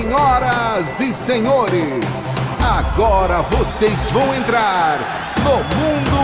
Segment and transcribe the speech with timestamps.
[0.00, 4.98] Senhoras e senhores, agora vocês vão entrar
[5.40, 6.16] no mundo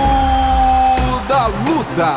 [1.29, 2.17] da luta.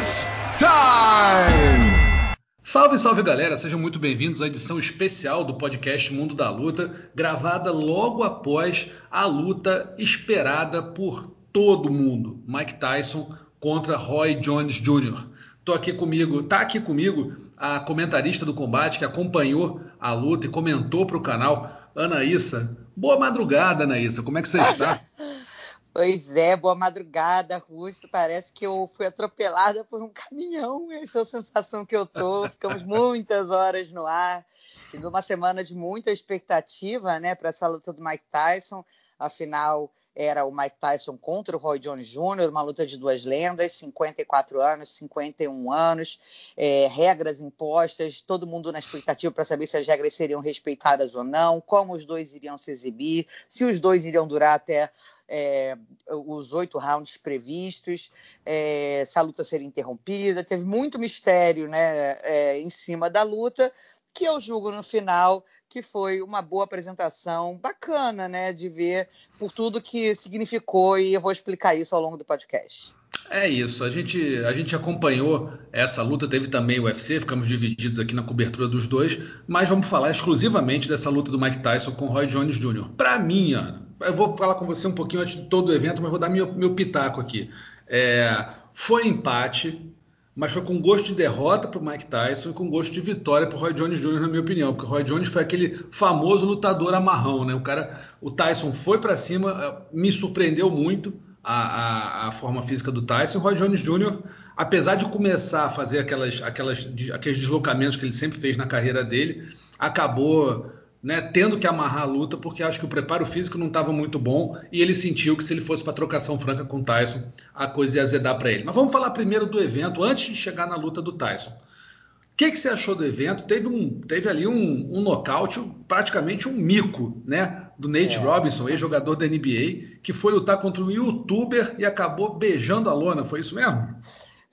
[0.00, 0.24] It's
[0.56, 2.32] time!
[2.62, 7.70] Salve, salve galera, sejam muito bem-vindos à edição especial do podcast Mundo da Luta, gravada
[7.70, 13.30] logo após a luta esperada por todo mundo, Mike Tyson
[13.60, 15.28] contra Roy Jones Jr.
[15.68, 20.48] Tô aqui comigo, tá aqui comigo a comentarista do combate que acompanhou a luta e
[20.48, 22.74] comentou para o canal, Anaísa.
[22.96, 24.22] Boa madrugada, Anaísa.
[24.22, 24.98] Como é que você está?
[25.92, 28.08] Pois é, boa madrugada, Russo.
[28.08, 30.90] Parece que eu fui atropelada por um caminhão.
[30.92, 32.48] Essa é a sensação que eu tô.
[32.48, 34.46] Ficamos muitas horas no ar.
[34.90, 38.82] Tive uma semana de muita expectativa, né, para essa luta do Mike Tyson.
[39.18, 43.70] Afinal, era o Mike Tyson contra o Roy Jones Jr., uma luta de duas lendas,
[43.72, 46.20] 54 anos, 51 anos,
[46.56, 51.22] é, regras impostas, todo mundo na expectativa para saber se as regras seriam respeitadas ou
[51.22, 54.90] não, como os dois iriam se exibir, se os dois iriam durar até
[55.28, 58.10] é, os oito rounds previstos,
[58.44, 60.42] é, se a luta seria interrompida.
[60.42, 63.72] Teve muito mistério né, é, em cima da luta,
[64.12, 69.08] que eu julgo no final que foi uma boa apresentação, bacana, né, de ver
[69.38, 72.96] por tudo que significou e eu vou explicar isso ao longo do podcast.
[73.30, 78.00] É isso, a gente, a gente acompanhou essa luta, teve também o UFC, ficamos divididos
[78.00, 82.06] aqui na cobertura dos dois, mas vamos falar exclusivamente dessa luta do Mike Tyson com
[82.06, 82.88] Roy Jones Jr.
[82.96, 86.00] Para mim, Ana, eu vou falar com você um pouquinho antes de todo o evento,
[86.00, 87.50] mas vou dar meu, meu pitaco aqui.
[87.86, 89.92] É, foi empate,
[90.38, 93.48] mas foi com gosto de derrota para o Mike Tyson e com gosto de vitória
[93.48, 96.46] para o Roy Jones Jr., na minha opinião, porque o Roy Jones foi aquele famoso
[96.46, 97.54] lutador amarrão, né?
[97.56, 102.62] O cara, o Tyson foi para cima, eh, me surpreendeu muito a, a, a, forma
[102.62, 103.38] física do Tyson.
[103.38, 104.16] O Roy Jones Jr.,
[104.56, 109.02] apesar de começar a fazer aquelas, aquelas, aqueles deslocamentos que ele sempre fez na carreira
[109.02, 109.42] dele,
[109.76, 110.70] acabou
[111.02, 114.18] né, tendo que amarrar a luta, porque acho que o preparo físico não estava muito
[114.18, 117.22] bom e ele sentiu que se ele fosse para trocação franca com o Tyson,
[117.54, 118.64] a coisa ia azedar para ele.
[118.64, 121.50] Mas vamos falar primeiro do evento, antes de chegar na luta do Tyson.
[121.50, 123.44] O que, que você achou do evento?
[123.44, 127.68] Teve, um, teve ali um, um nocaute, praticamente um mico, né?
[127.76, 128.20] Do Nate é.
[128.20, 133.24] Robinson, ex-jogador da NBA, que foi lutar contra um youtuber e acabou beijando a lona.
[133.24, 133.88] Foi isso mesmo?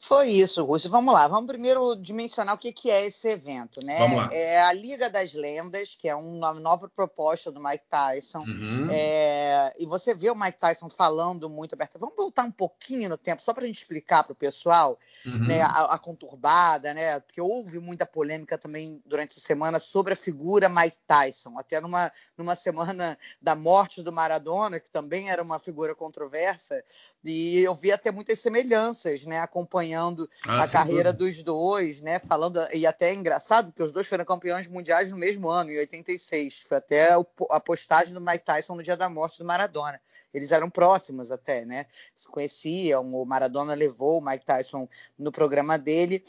[0.07, 0.88] Foi isso, Rússia.
[0.88, 3.97] Vamos lá, vamos primeiro dimensionar o que, que é esse evento, né?
[3.97, 4.29] Vamos lá.
[4.31, 8.43] É a Liga das Lendas, que é uma nova proposta do Mike Tyson.
[8.43, 8.88] Uhum.
[8.91, 9.73] É...
[9.79, 11.97] E você vê o Mike Tyson falando muito aberto.
[11.97, 15.47] Vamos voltar um pouquinho no tempo, só para a gente explicar para o pessoal uhum.
[15.47, 17.19] né, a, a, conturbada, né?
[17.22, 21.57] Porque houve muita polêmica também durante a semana sobre a figura Mike Tyson.
[21.57, 26.83] Até numa, numa semana da morte do Maradona, que também era uma figura controversa,
[27.25, 29.39] e eu vi até muitas semelhanças, né?
[29.39, 31.33] Acompanhando ah, a carreira dúvida.
[31.37, 32.19] dos dois, né?
[32.19, 35.79] Falando, e até é engraçado, porque os dois foram campeões mundiais no mesmo ano, em
[35.79, 36.61] 86.
[36.61, 37.13] Foi até
[37.49, 39.99] a postagem do Mike Tyson no dia da morte do Maradona.
[40.31, 41.87] Eles eram próximos até, né?
[42.13, 44.87] Se conheciam, o Maradona levou o Mike Tyson
[45.17, 46.23] no programa dele.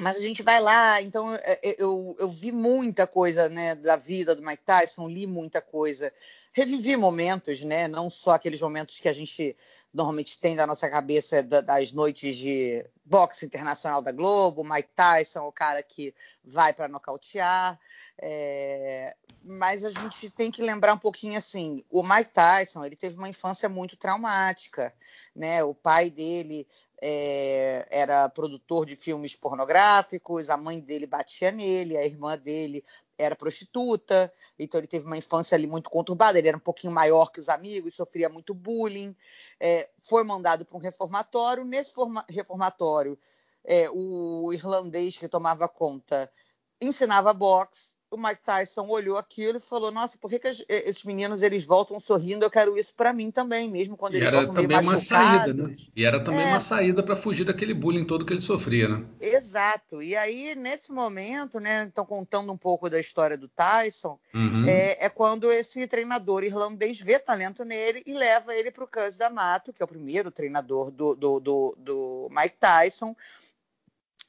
[0.00, 3.76] Mas a gente vai lá, então eu, é, é, eu, eu vi muita coisa né,
[3.76, 6.12] da vida do Mike Tyson, li muita coisa,
[6.52, 7.86] revivi momentos, né?
[7.86, 9.54] Não só aqueles momentos que a gente
[9.94, 15.52] normalmente tem da nossa cabeça das noites de boxe internacional da Globo, Mike Tyson, o
[15.52, 16.12] cara que
[16.44, 17.78] vai para nocautear.
[18.18, 23.16] É, mas a gente tem que lembrar um pouquinho assim, o Mike Tyson ele teve
[23.16, 24.92] uma infância muito traumática,
[25.34, 25.62] né?
[25.62, 26.66] O pai dele
[27.00, 32.84] é, era produtor de filmes pornográficos, a mãe dele batia nele, a irmã dele
[33.18, 37.30] era prostituta, então ele teve uma infância ali muito conturbada, ele era um pouquinho maior
[37.30, 39.16] que os amigos, sofria muito bullying,
[39.60, 41.92] é, foi mandado para um reformatório, nesse
[42.28, 43.18] reformatório
[43.64, 46.30] é, o irlandês que tomava conta
[46.80, 51.42] ensinava boxe, o Mike Tyson olhou aquilo e falou: Nossa, por que, que esses meninos
[51.42, 52.44] eles voltam sorrindo?
[52.44, 55.04] Eu quero isso para mim também, mesmo quando e eles voltam meio machucados.
[55.04, 55.74] Saída, né?
[55.94, 56.48] E era também é.
[56.48, 59.04] uma saída para fugir daquele bullying todo que ele sofria, né?
[59.20, 60.02] Exato.
[60.02, 64.66] E aí, nesse momento, né, então contando um pouco da história do Tyson, uhum.
[64.66, 69.18] é, é, quando esse treinador irlandês vê talento nele e leva ele para o Cus
[69.32, 73.14] Mato, que é o primeiro treinador do, do, do, do Mike Tyson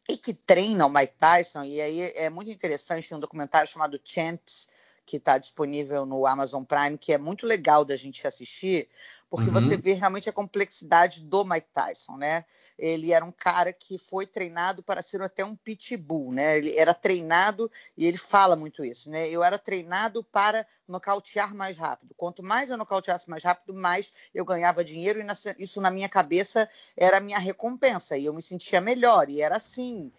[0.07, 3.99] e que treina o Mike Tyson, e aí é muito interessante, tem um documentário chamado
[4.03, 4.69] Champs,
[5.05, 8.87] que está disponível no Amazon Prime, que é muito legal da gente assistir,
[9.29, 9.53] porque uhum.
[9.53, 12.45] você vê realmente a complexidade do Mike Tyson, né?
[12.77, 16.57] Ele era um cara que foi treinado para ser até um pitbull, né?
[16.57, 19.29] Ele era treinado e ele fala muito isso, né?
[19.29, 22.13] Eu era treinado para nocautear mais rápido.
[22.15, 26.69] Quanto mais eu nocauteasse mais rápido, mais eu ganhava dinheiro e isso na minha cabeça
[26.95, 30.11] era a minha recompensa e eu me sentia melhor e era assim.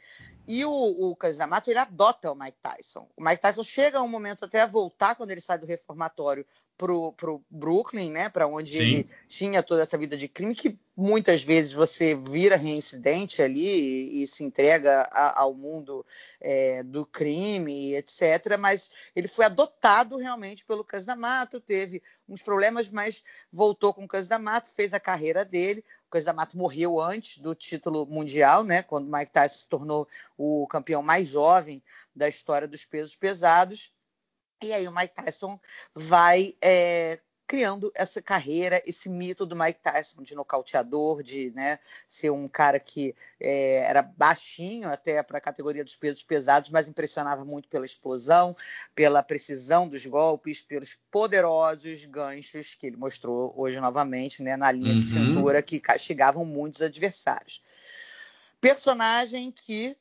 [0.48, 3.08] E o, o Casamato, ele adota o Mike Tyson.
[3.16, 6.46] O Mike Tyson chega a um momento até a voltar, quando ele sai do reformatório,
[6.76, 8.78] pro, pro Brooklyn, né, para onde Sim.
[8.78, 14.22] ele tinha toda essa vida de crime que muitas vezes você vira reincidente ali e,
[14.22, 16.04] e se entrega a, ao mundo
[16.40, 18.56] é, do crime, etc.
[18.58, 24.74] Mas ele foi adotado realmente pelo Casamato, teve uns problemas, mas voltou com o Casamato,
[24.74, 25.84] fez a carreira dele.
[26.06, 31.02] O Casamato morreu antes do título mundial, né, quando Mike Tyson se tornou o campeão
[31.02, 31.82] mais jovem
[32.14, 33.92] da história dos pesos pesados.
[34.62, 35.60] E aí o Mike Tyson
[35.94, 42.30] vai é, criando essa carreira, esse mito do Mike Tyson de nocauteador, de né, ser
[42.30, 47.44] um cara que é, era baixinho até para a categoria dos pesos pesados, mas impressionava
[47.44, 48.56] muito pela explosão,
[48.94, 54.92] pela precisão dos golpes, pelos poderosos ganchos que ele mostrou hoje novamente né, na linha
[54.92, 54.98] uhum.
[54.98, 57.62] de cintura que castigavam muitos adversários.
[58.60, 59.96] Personagem que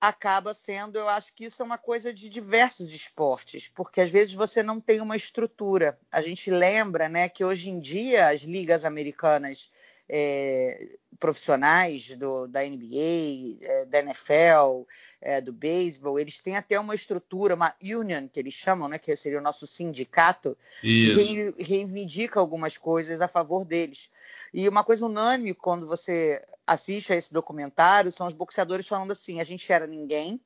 [0.00, 4.34] acaba sendo, eu acho que isso é uma coisa de diversos esportes, porque às vezes
[4.34, 5.98] você não tem uma estrutura.
[6.12, 9.70] A gente lembra, né, que hoje em dia as ligas americanas
[10.08, 14.84] é, profissionais do, da NBA, é, da NFL,
[15.20, 19.16] é, do beisebol, eles têm até uma estrutura, uma union que eles chamam, né, que
[19.16, 21.16] seria o nosso sindicato, Isso.
[21.16, 24.10] que reivindica algumas coisas a favor deles.
[24.52, 29.40] E uma coisa unânime quando você assiste a esse documentário são os boxeadores falando assim:
[29.40, 30.40] a gente era ninguém,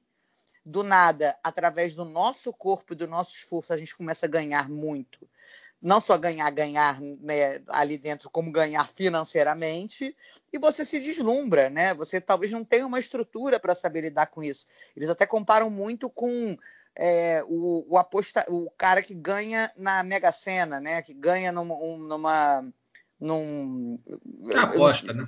[0.65, 4.69] do nada, através do nosso corpo e do nosso esforço, a gente começa a ganhar
[4.69, 5.27] muito.
[5.81, 10.15] Não só ganhar, ganhar né, ali dentro, como ganhar financeiramente,
[10.53, 11.95] e você se deslumbra, né?
[11.95, 14.67] Você talvez não tenha uma estrutura para saber lidar com isso.
[14.95, 16.59] Eles até comparam muito com
[16.95, 21.01] é, o, o, aposta, o cara que ganha na Mega Sena, né?
[21.01, 22.71] Que ganha numa, um, numa
[23.21, 23.99] num.
[24.49, 25.25] É aposta, né?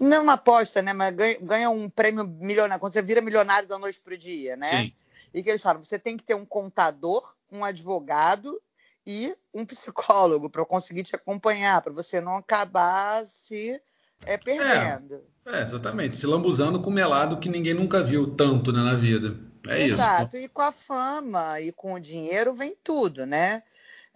[0.00, 0.92] Não aposta, né?
[0.92, 4.56] Mas ganha, ganha, um prêmio milionário, quando você vira milionário da noite para o dia,
[4.56, 4.68] né?
[4.68, 4.92] Sim.
[5.32, 8.60] E que eles falam: você tem que ter um contador, um advogado
[9.06, 13.80] e um psicólogo para conseguir te acompanhar, para você não acabar se
[14.26, 15.22] é, perdendo.
[15.46, 16.16] É, é, exatamente.
[16.16, 19.38] Se lambuzando com melado que ninguém nunca viu tanto né, na vida.
[19.68, 19.84] É Exato.
[19.84, 19.94] isso.
[19.94, 20.36] Exato.
[20.38, 23.62] E com a fama e com o dinheiro vem tudo, né?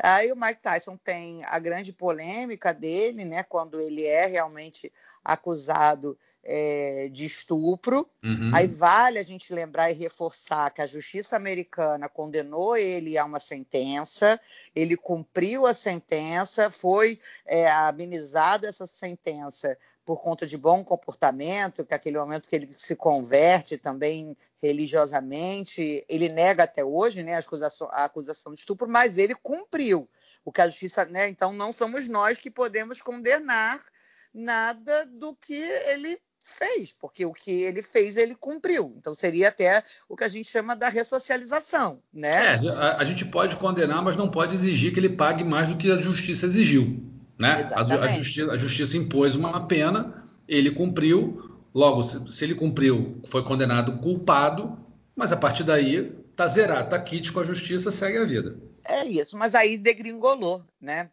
[0.01, 4.93] Aí o Mike Tyson tem a grande polêmica dele, né, quando ele é realmente
[5.25, 6.17] acusado
[6.51, 8.09] é, de estupro.
[8.25, 8.51] Uhum.
[8.55, 13.39] Aí vale a gente lembrar e reforçar que a justiça americana condenou ele a uma
[13.39, 14.41] sentença,
[14.75, 21.93] ele cumpriu a sentença, foi é, amenizada essa sentença por conta de bom comportamento, que
[21.93, 27.41] é aquele momento que ele se converte também religiosamente, ele nega até hoje né, a,
[27.41, 30.09] acusação, a acusação de estupro, mas ele cumpriu
[30.47, 31.29] o que a justiça, né?
[31.29, 33.85] Então não somos nós que podemos condenar
[34.33, 38.95] nada do que ele fez, porque o que ele fez ele cumpriu.
[38.97, 42.57] Então seria até o que a gente chama da ressocialização, né?
[42.57, 45.77] É, a, a gente pode condenar, mas não pode exigir que ele pague mais do
[45.77, 47.03] que a justiça exigiu.
[47.39, 47.69] Né?
[47.73, 53.21] A, a, justiça, a, justiça, impôs uma pena, ele cumpriu, logo, se, se, ele cumpriu,
[53.27, 54.77] foi condenado culpado,
[55.15, 58.59] mas a partir daí tá zerado, tá kit com a justiça, segue a vida.
[58.85, 61.11] É isso, mas aí degringolou, né?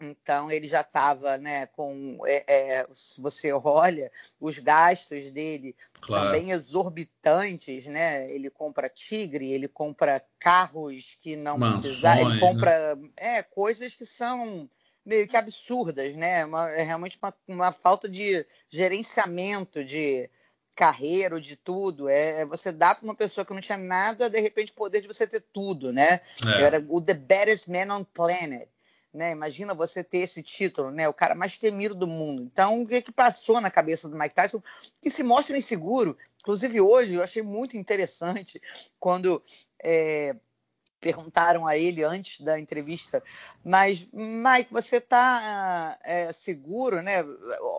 [0.00, 6.24] Então ele já estava, né, com, é, é, se você olha, os gastos dele claro.
[6.24, 8.30] são bem exorbitantes, né?
[8.30, 12.40] Ele compra tigre, ele compra carros que não precisa, ele né?
[12.40, 13.08] compra né?
[13.16, 14.68] é, coisas que são
[15.04, 16.44] meio que absurdas, né?
[16.44, 20.28] Uma, é realmente uma, uma, falta de gerenciamento de
[20.74, 22.08] carreira, de tudo.
[22.08, 25.08] É, é você dá para uma pessoa que não tinha nada, de repente, poder de
[25.08, 26.20] você ter tudo, né?
[26.44, 26.62] É.
[26.64, 28.68] Era o The Baddest Man on Planet.
[29.16, 29.32] Né?
[29.32, 31.08] Imagina você ter esse título, né?
[31.08, 32.42] O cara mais temido do mundo.
[32.42, 34.62] Então, o que, que passou na cabeça do Mike Tyson
[35.00, 36.16] que se mostra inseguro?
[36.42, 38.60] Inclusive hoje eu achei muito interessante
[39.00, 39.42] quando
[39.82, 40.36] é,
[41.00, 43.22] perguntaram a ele antes da entrevista,
[43.64, 47.24] mas Mike, você está é, seguro, né?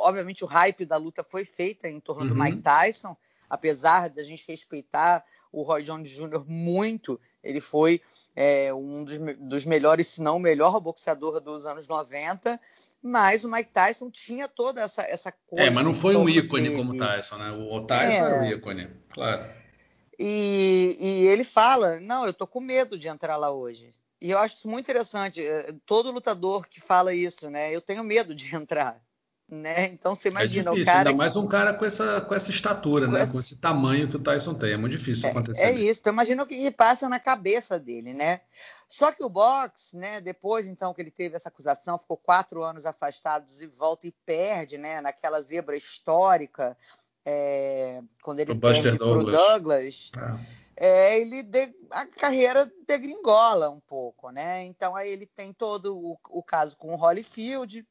[0.01, 2.29] Obviamente o hype da luta foi feita em torno uhum.
[2.29, 3.15] do Mike Tyson,
[3.50, 6.44] apesar da gente respeitar o Roy Jones Jr.
[6.48, 8.01] muito, ele foi
[8.36, 12.60] é, um dos, dos, melhores, se não o melhor boxeador dos anos 90,
[13.01, 15.66] mas o Mike Tyson tinha toda essa, essa coisa.
[15.66, 16.75] É, mas não foi um ícone dele.
[16.75, 17.51] como o Tyson, né?
[17.51, 18.18] O Tyson é.
[18.18, 19.44] era o ícone, claro.
[20.20, 23.94] E, e ele fala: Não, eu tô com medo de entrar lá hoje.
[24.20, 25.46] E eu acho isso muito interessante.
[25.46, 27.74] Eh, todo lutador que fala isso, né?
[27.74, 29.00] Eu tenho medo de entrar.
[29.50, 29.86] Né?
[29.86, 31.10] Então você é imagina é difícil, o cara.
[31.10, 33.22] Ainda mais um cara com essa, com essa estatura, com né?
[33.22, 33.32] Essa...
[33.32, 34.74] Com esse tamanho que o Tyson tem.
[34.74, 35.62] É muito difícil é, acontecer.
[35.62, 36.01] É isso.
[36.01, 38.42] Então imagina o que passa na cabeça dele, né?
[38.89, 40.20] Só que o boxe, né?
[40.20, 44.77] Depois então que ele teve essa acusação, ficou quatro anos afastado e volta e perde,
[44.77, 45.00] né?
[45.00, 46.75] Naquela zebra histórica
[47.30, 50.13] é, quando ele perde para o Douglas,
[50.77, 50.88] é.
[50.88, 54.63] é, ele de, a carreira degringola um pouco, né?
[54.63, 57.86] Então aí ele tem todo o, o caso com o Holyfield.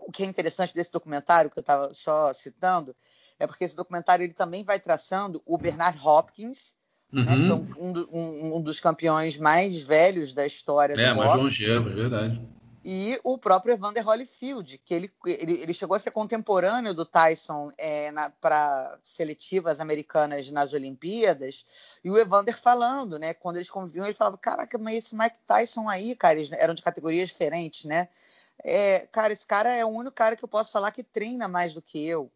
[0.00, 2.94] O que é interessante desse documentário que eu estava só citando
[3.38, 6.74] é porque esse documentário ele também vai traçando o Bernard Hopkins,
[7.12, 7.24] uhum.
[7.24, 11.00] né, que é um, um, um, dos campeões mais velhos da história é, do.
[11.00, 12.40] É, mais longevo, é verdade
[12.84, 17.70] e o próprio Evander Holyfield, que ele, ele, ele chegou a ser contemporâneo do Tyson
[17.76, 21.66] é, para seletivas americanas nas Olimpíadas,
[22.02, 23.34] e o Evander falando, né?
[23.34, 26.82] Quando eles conviviam, ele falava: Caraca, mas esse Mike Tyson aí, cara, eles eram de
[26.82, 28.08] categorias diferentes, né?
[28.64, 31.74] É, cara, esse cara é o único cara que eu posso falar que treina mais
[31.74, 32.30] do que eu.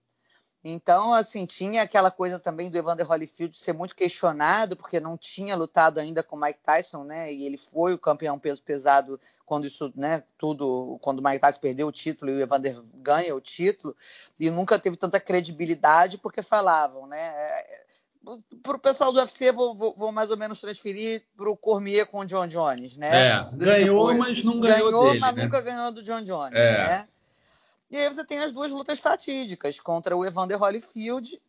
[0.67, 5.55] Então, assim, tinha aquela coisa também do Evander Holyfield ser muito questionado, porque não tinha
[5.55, 7.31] lutado ainda com Mike Tyson, né?
[7.31, 11.61] E ele foi o campeão peso pesado quando isso, né, tudo, quando o Mike Tyson
[11.61, 13.95] perdeu o título e o Evander ganha o título,
[14.41, 17.21] e nunca teve tanta credibilidade porque falavam, né?
[17.21, 17.85] É,
[18.63, 22.07] para o pessoal do UFC, vou, vou, vou, mais ou menos transferir para o Cormier
[22.07, 23.29] com o John Jones, né?
[23.29, 25.45] É, ganhou, Depois, mas não ganhou, ganhou dele, mas né?
[25.45, 26.79] nunca ganhou do John Jones, é.
[26.79, 27.09] né?
[27.91, 31.41] E aí você tem as duas lutas fatídicas contra o Evander Holyfield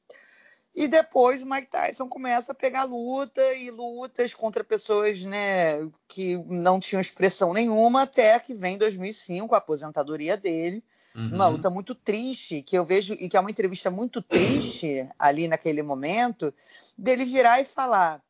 [0.76, 6.36] e depois o Mike Tyson começa a pegar luta e lutas contra pessoas né, que
[6.48, 10.84] não tinham expressão nenhuma, até que vem 2005, a aposentadoria dele.
[11.16, 11.30] Uhum.
[11.34, 15.48] Uma luta muito triste, que eu vejo, e que é uma entrevista muito triste ali
[15.48, 16.54] naquele momento,
[16.98, 18.22] dele virar e falar: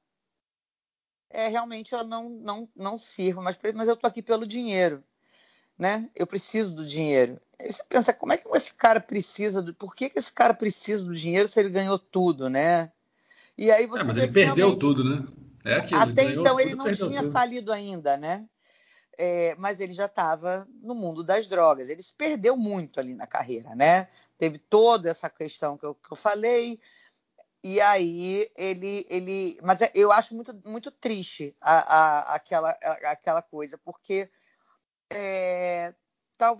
[1.29, 5.03] É, realmente eu não, não, não sirvo mais para mas eu tô aqui pelo dinheiro.
[5.77, 6.09] Né?
[6.15, 7.37] Eu preciso do dinheiro.
[7.59, 9.73] Aí você pensa, como é que esse cara precisa do.
[9.73, 12.91] Por que, que esse cara precisa do dinheiro se ele ganhou tudo, né?
[13.57, 14.03] E aí você.
[14.03, 15.25] É, mas ele perdeu tudo, né?
[15.65, 17.31] É aquilo, Até então ele não tinha tudo.
[17.31, 18.47] falido ainda, né?
[19.17, 21.89] É, mas ele já estava no mundo das drogas.
[21.89, 24.07] Ele se perdeu muito ali na carreira, né?
[24.37, 26.79] Teve toda essa questão que eu, que eu falei.
[27.63, 33.11] E aí ele, ele, mas é, eu acho muito, muito triste a, a, aquela, a,
[33.11, 34.29] aquela coisa, porque
[35.09, 35.93] é,
[36.37, 36.59] tal,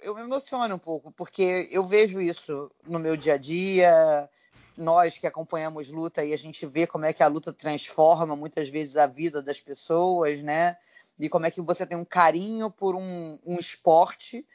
[0.00, 4.30] eu me emociono um pouco, porque eu vejo isso no meu dia a dia.
[4.76, 8.68] Nós que acompanhamos luta e a gente vê como é que a luta transforma muitas
[8.68, 10.76] vezes a vida das pessoas, né?
[11.18, 14.46] E como é que você tem um carinho por um, um esporte,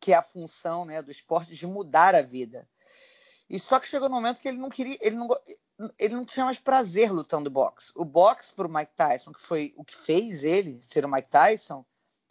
[0.00, 2.68] que é a função né, do esporte de mudar a vida.
[3.48, 5.28] E só que chegou no momento que ele não queria, ele não,
[5.98, 7.92] ele não tinha mais prazer lutando boxe.
[7.94, 11.28] O boxe para o Mike Tyson, que foi o que fez ele ser o Mike
[11.28, 11.84] Tyson,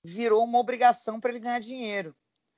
[0.03, 2.15] virou uma obrigação para ele ganhar dinheiro.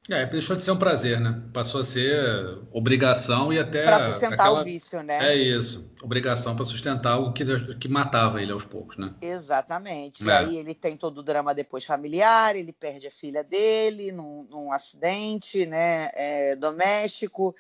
[0.10, 1.42] É, deixou de ser um prazer, né?
[1.54, 3.84] Passou a ser obrigação e até.
[3.84, 4.62] Para sustentar aquela...
[4.62, 5.32] o vício, né?
[5.32, 5.94] É isso.
[6.02, 7.44] Obrigação para sustentar algo que,
[7.76, 9.14] que matava ele aos poucos, né?
[9.22, 10.28] Exatamente.
[10.30, 10.38] É.
[10.38, 14.72] Aí ele tem todo o drama depois familiar, ele perde a filha dele num, num
[14.72, 17.56] acidente né, é, doméstico,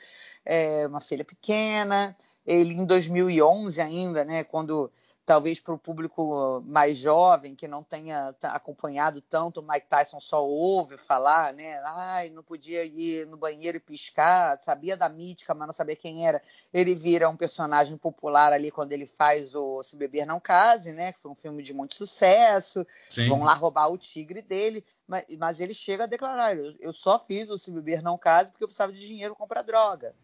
[0.46, 2.16] é, uma filha pequena.
[2.46, 4.90] Ele, em 2011 ainda, né, quando
[5.28, 10.42] talvez para o público mais jovem que não tenha acompanhado tanto, o Mike Tyson só
[10.48, 11.82] ouve falar, né?
[11.84, 16.26] Ai, não podia ir no banheiro e piscar, sabia da mítica, mas não sabia quem
[16.26, 16.42] era.
[16.74, 21.12] Ele vira um personagem popular ali quando ele faz o Se Beber Não Case, né?
[21.12, 22.88] Que foi um filme de muito sucesso.
[23.10, 23.28] Sim.
[23.28, 27.50] Vão lá roubar o tigre dele, mas, mas ele chega a declarar: eu só fiz
[27.50, 30.16] o Se Beber Não Case porque eu precisava de dinheiro para comprar droga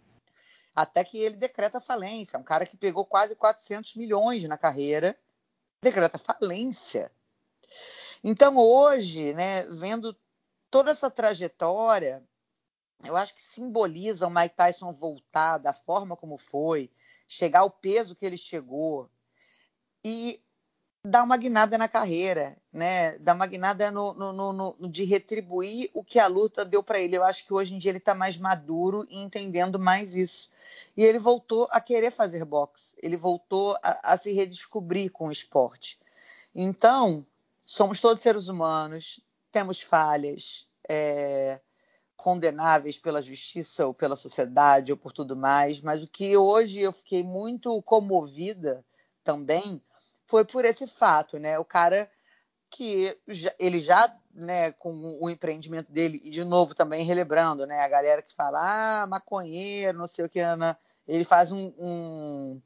[0.76, 2.40] até que ele decreta falência.
[2.40, 5.18] Um cara que pegou quase 400 milhões na carreira,
[5.82, 7.12] decreta falência.
[8.24, 10.18] Então, hoje, né, vendo
[10.72, 12.24] toda essa trajetória,
[13.04, 16.90] eu acho que simboliza o Mike Tyson voltar da forma como foi,
[17.28, 19.10] chegar ao peso que ele chegou
[20.04, 20.42] e
[21.06, 23.18] dar uma guinada na carreira, né?
[23.20, 27.00] Dar uma guinada no, no, no, no de retribuir o que a luta deu para
[27.00, 27.18] ele.
[27.18, 30.53] Eu acho que hoje em dia ele está mais maduro e entendendo mais isso.
[30.96, 35.32] E ele voltou a querer fazer boxe, ele voltou a, a se redescobrir com o
[35.32, 36.00] esporte.
[36.54, 37.26] Então,
[37.66, 39.20] somos todos seres humanos,
[39.52, 41.60] temos falhas, é,
[42.16, 46.94] condenáveis pela justiça ou pela sociedade ou por tudo mais, mas o que hoje eu
[46.94, 48.86] fiquei muito comovida
[49.24, 49.82] também
[50.26, 51.60] foi por esse fato, né?
[51.60, 52.10] O cara
[52.74, 53.16] que
[53.60, 58.22] ele já, né, com o empreendimento dele, e de novo também relembrando, né, a galera
[58.24, 60.76] que fala, ah, maconheiro, não sei o que, Ana,
[61.08, 62.62] ele faz um, um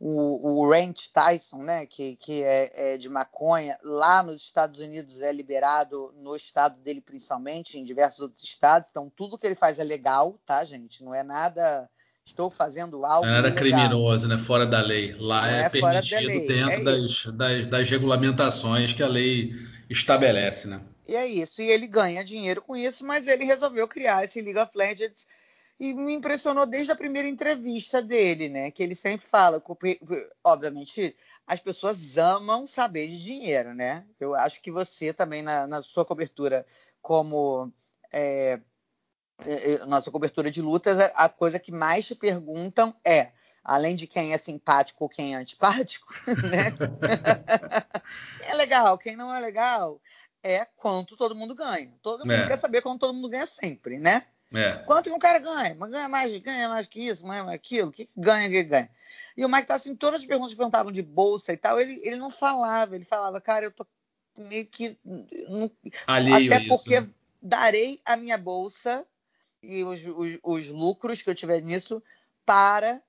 [0.00, 5.20] o, o Ranch Tyson, né, que, que é, é, de maconha, lá nos Estados Unidos
[5.20, 9.78] é liberado, no estado dele principalmente, em diversos outros estados, então tudo que ele faz
[9.78, 11.04] é legal, tá, gente?
[11.04, 11.88] Não é nada
[12.24, 13.26] estou fazendo algo.
[13.26, 14.38] Não era criminoso, né?
[14.38, 15.14] Fora da lei.
[15.18, 19.52] Lá é, é, permitido dentro é das, das, das, regulamentações que a lei
[19.88, 20.80] estabelece, né?
[21.06, 21.60] E é isso.
[21.60, 25.26] E ele ganha dinheiro com isso, mas ele resolveu criar esse League of Legends
[25.78, 28.70] e me impressionou desde a primeira entrevista dele, né?
[28.70, 29.62] Que ele sempre fala,
[30.42, 31.14] obviamente,
[31.46, 34.04] as pessoas amam saber de dinheiro, né?
[34.18, 36.64] Eu acho que você também, na, na sua cobertura
[37.02, 37.70] como
[38.10, 38.60] é, é, é
[39.86, 44.38] nossa cobertura de lutas, a coisa que mais te perguntam é, além de quem é
[44.38, 46.06] simpático ou quem é antipático,
[46.50, 46.70] né?
[48.38, 50.00] quem é legal, quem não é legal,
[50.42, 51.92] é quanto todo mundo ganha.
[52.02, 52.46] Todo mundo é.
[52.46, 54.26] quer saber quanto todo mundo ganha sempre, né?
[54.52, 54.76] É.
[54.86, 55.74] Quanto um cara ganha?
[55.74, 58.90] Mas ganha mais, ganha mais que isso, ganha mais aquilo, que ganha, que ganha?
[59.36, 62.00] E o Mike tá assim, todas as perguntas que perguntavam de bolsa e tal, ele,
[62.04, 63.84] ele não falava, ele falava, cara, eu tô
[64.38, 64.96] meio que.
[65.04, 65.70] Não,
[66.06, 67.14] Alheio até porque isso.
[67.42, 69.04] darei a minha bolsa
[69.64, 72.02] e os, os, os lucros que eu tiver nisso
[72.44, 73.02] para.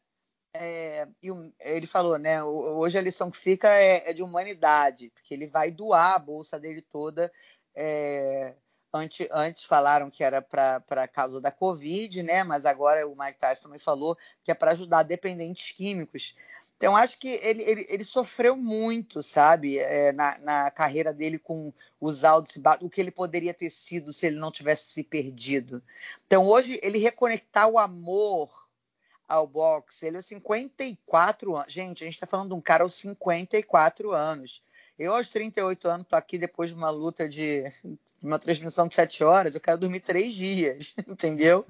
[0.53, 2.41] É, e ele falou, né?
[2.43, 6.59] Hoje a lição que fica é, é, de humanidade, porque ele vai doar a bolsa
[6.59, 7.31] dele toda.
[7.75, 8.55] É,
[8.95, 12.45] Antes, antes falaram que era para causa da Covid, né?
[12.45, 16.33] Mas agora o Mike Tyson também falou que é para ajudar dependentes químicos.
[16.77, 21.73] Então, acho que ele, ele, ele sofreu muito, sabe, é, na, na, carreira dele com
[22.01, 25.81] os Aldos, o que ele poderia ter sido se ele não tivesse se perdido.
[26.27, 28.65] Então, hoje, ele reconectar o amor
[29.27, 31.73] ao boxe, ele é 54 anos.
[31.73, 34.61] Gente, a gente está falando de um cara aos 54 anos.
[34.97, 37.65] Eu, aos 38 anos, tô aqui depois de uma luta de
[38.23, 41.65] uma transmissão de 7 horas, eu quero dormir 3 dias, entendeu?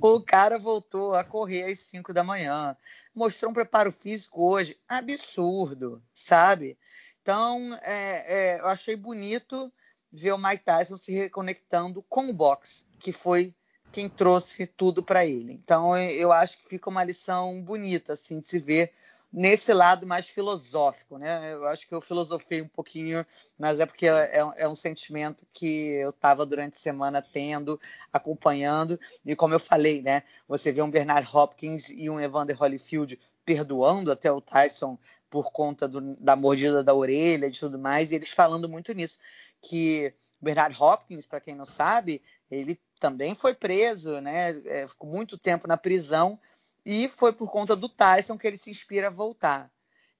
[0.00, 2.74] o cara voltou a correr às 5 da manhã.
[3.14, 6.78] Mostrou um preparo físico hoje absurdo, sabe?
[7.20, 9.70] Então, é, é, eu achei bonito
[10.10, 13.54] ver o Mike Tyson se reconectando com o boxe, que foi
[13.92, 15.52] quem trouxe tudo para ele.
[15.52, 18.92] Então, eu acho que fica uma lição bonita, assim, de se ver
[19.32, 21.52] nesse lado mais filosófico, né?
[21.52, 23.24] Eu acho que eu filosofei um pouquinho,
[23.58, 27.80] mas é porque é, é um sentimento que eu estava durante a semana tendo,
[28.12, 30.22] acompanhando, e como eu falei, né?
[30.48, 34.98] Você vê um Bernard Hopkins e um Evander Holyfield perdoando até o Tyson
[35.30, 39.18] por conta do, da mordida da orelha e tudo mais, e eles falando muito nisso,
[39.62, 44.50] que Bernard Hopkins, para quem não sabe, ele também foi preso, né?
[44.66, 46.38] É, ficou muito tempo na prisão,
[46.86, 49.68] e foi por conta do Tyson que ele se inspira a voltar.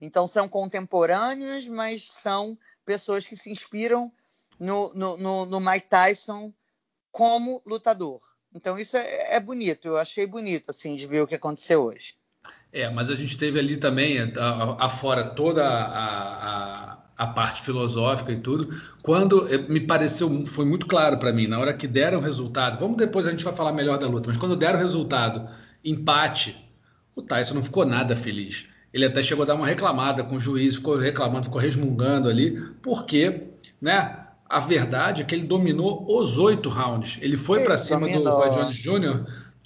[0.00, 4.12] Então são contemporâneos, mas são pessoas que se inspiram
[4.58, 6.52] no, no, no, no Mike Tyson
[7.12, 8.18] como lutador.
[8.52, 12.14] Então isso é, é, bonito, eu achei bonito assim de ver o que aconteceu hoje.
[12.72, 14.18] É, mas a gente teve ali também,
[14.78, 18.68] afora toda a, a, a, parte filosófica e tudo,
[19.02, 22.78] quando eh, me pareceu, foi muito claro para mim, na hora que deram o resultado,
[22.78, 25.48] vamos depois a gente vai falar melhor da luta, mas quando deram o resultado
[25.90, 26.56] empate,
[27.14, 28.66] o Tyson não ficou nada feliz.
[28.92, 32.60] Ele até chegou a dar uma reclamada com o juiz, ficou reclamando, ficou resmungando ali,
[32.82, 33.48] porque,
[33.80, 34.22] né?
[34.48, 37.18] A verdade é que ele dominou os oito rounds.
[37.20, 38.22] Ele foi para cima dominou.
[38.22, 39.24] do Roy Jones Jr.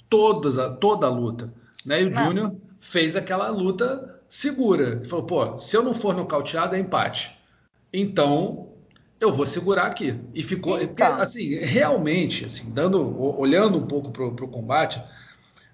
[0.09, 1.53] Todas, toda a luta.
[1.85, 2.01] Né?
[2.01, 4.93] E o Júnior fez aquela luta segura.
[4.93, 7.37] Ele falou, pô, se eu não for nocauteado, é empate.
[7.93, 8.69] Então,
[9.19, 10.19] eu vou segurar aqui.
[10.33, 11.21] E ficou, então.
[11.21, 15.01] assim, realmente, assim, dando, olhando um pouco para o combate,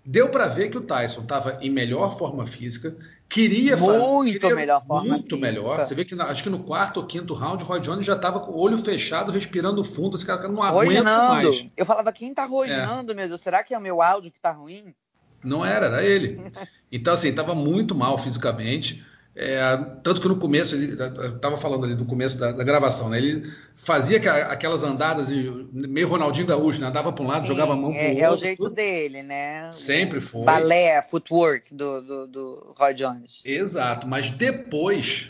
[0.09, 2.95] Deu para ver que o Tyson estava em melhor forma física,
[3.27, 5.45] queria muito queria melhor forma muito física.
[5.45, 5.79] melhor.
[5.81, 8.39] Você vê que acho que no quarto ou quinto round, o Roy Jones já estava
[8.39, 11.65] com o olho fechado, respirando fundo, esse cara não aguenta mais.
[11.75, 13.15] Eu falava, quem tá rojando, é.
[13.15, 14.95] meu Deus, será que é o meu áudio que tá ruim?
[15.43, 16.39] Não era, era ele.
[16.89, 19.05] Então, assim, estava muito mal fisicamente.
[19.39, 23.19] É, tanto que no começo, ele estava falando ali do começo da, da gravação, né?
[23.19, 25.29] Ele fazia aquelas andadas
[25.71, 26.87] meio Ronaldinho Gaúcho, né?
[26.87, 28.23] Andava para um lado, Sim, jogava a mão para o é, outro.
[28.23, 28.73] É o jeito tudo.
[28.73, 29.69] dele, né?
[29.71, 30.43] Sempre foi.
[30.43, 33.41] Balé, footwork do, do, do Roy Jones.
[33.45, 35.29] Exato, mas depois,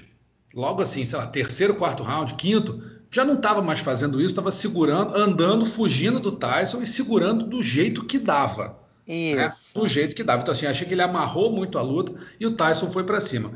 [0.54, 4.54] logo assim, sei lá, terceiro, quarto round, quinto, já não estava mais fazendo isso, estava
[4.54, 8.80] segurando, andando, fugindo do Tyson e segurando do jeito que dava.
[9.06, 9.16] Né?
[9.48, 9.78] Isso.
[9.78, 9.84] Né?
[9.84, 10.44] Do jeito que dava.
[10.44, 13.52] Então, assim, achei que ele amarrou muito a luta e o Tyson foi para cima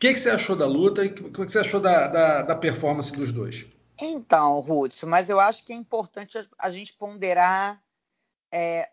[0.00, 2.56] que, que você achou da luta e o que, que você achou da, da, da,
[2.56, 3.66] performance dos dois?
[4.00, 7.78] Então, Ruth, mas eu acho que é importante a gente ponderar
[8.50, 8.88] é,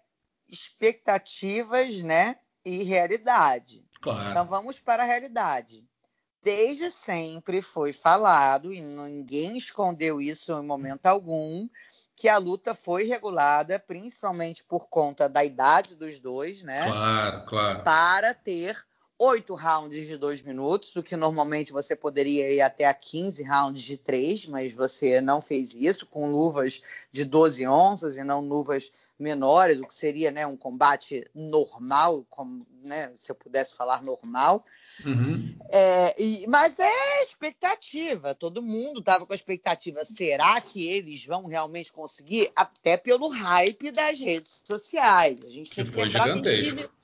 [0.50, 3.86] expectativas né, e realidade.
[4.02, 4.32] Claro.
[4.32, 5.82] Então vamos para a realidade.
[6.43, 11.70] Desde sempre foi falado, e ninguém escondeu isso em momento algum,
[12.17, 16.84] que a luta foi regulada principalmente por conta da idade dos dois, né?
[16.86, 17.84] Claro, claro.
[17.84, 18.78] Para ter
[19.20, 23.84] oito rounds de dois minutos, o que normalmente você poderia ir até a 15 rounds
[23.84, 28.92] de três, mas você não fez isso, com luvas de 12 onças e não luvas
[29.20, 34.64] menores, o que seria né, um combate normal, como né, se eu pudesse falar normal.
[35.06, 35.56] Uhum.
[35.70, 40.04] É, e, mas é expectativa, todo mundo estava com a expectativa.
[40.06, 42.52] Será que eles vão realmente conseguir?
[42.56, 45.44] Até pelo hype das redes sociais.
[45.46, 46.78] A gente tem que, que lembrar gigantesco.
[46.78, 46.97] que.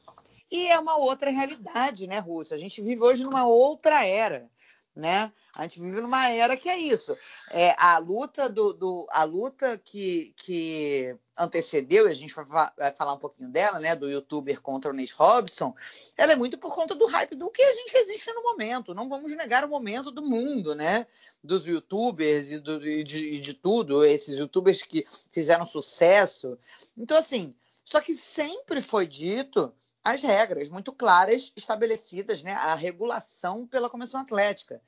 [0.53, 2.55] E é uma outra realidade, né, Rússia?
[2.55, 4.49] A gente vive hoje numa outra era
[4.95, 5.31] né?
[5.55, 7.15] A gente vive numa era que é isso.
[7.51, 13.13] É, a luta do, do a luta que, que antecedeu, e a gente vai, falar
[13.13, 13.95] um pouquinho dela, né?
[13.95, 15.75] Do youtuber contra o Nate Robson,
[16.17, 18.93] ela é muito por conta do hype do que a gente existe no momento.
[18.93, 21.07] Não vamos negar o momento do mundo, né?
[21.43, 26.57] Dos youtubers e, do, e de, e de tudo, esses youtubers que fizeram sucesso.
[26.97, 33.65] Então, assim, só que sempre foi dito as regras muito claras estabelecidas, né, a regulação
[33.65, 34.81] pela Comissão Atlética.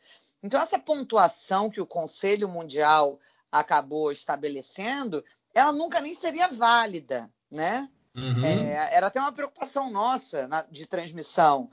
[0.43, 3.19] Então, essa pontuação que o Conselho Mundial
[3.51, 5.23] acabou estabelecendo,
[5.53, 7.89] ela nunca nem seria válida, né?
[8.15, 8.45] Uhum.
[8.45, 11.69] É, era até uma preocupação nossa na, de transmissão.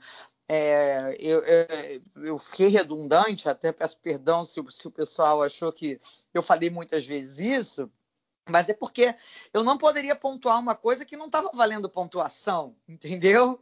[0.47, 5.99] É, eu, eu, eu, fiquei redundante, até peço perdão se, se o pessoal achou que
[6.33, 7.89] eu falei muitas vezes isso,
[8.49, 9.15] mas é porque
[9.53, 13.59] eu não poderia pontuar uma coisa que não estava valendo pontuação, entendeu?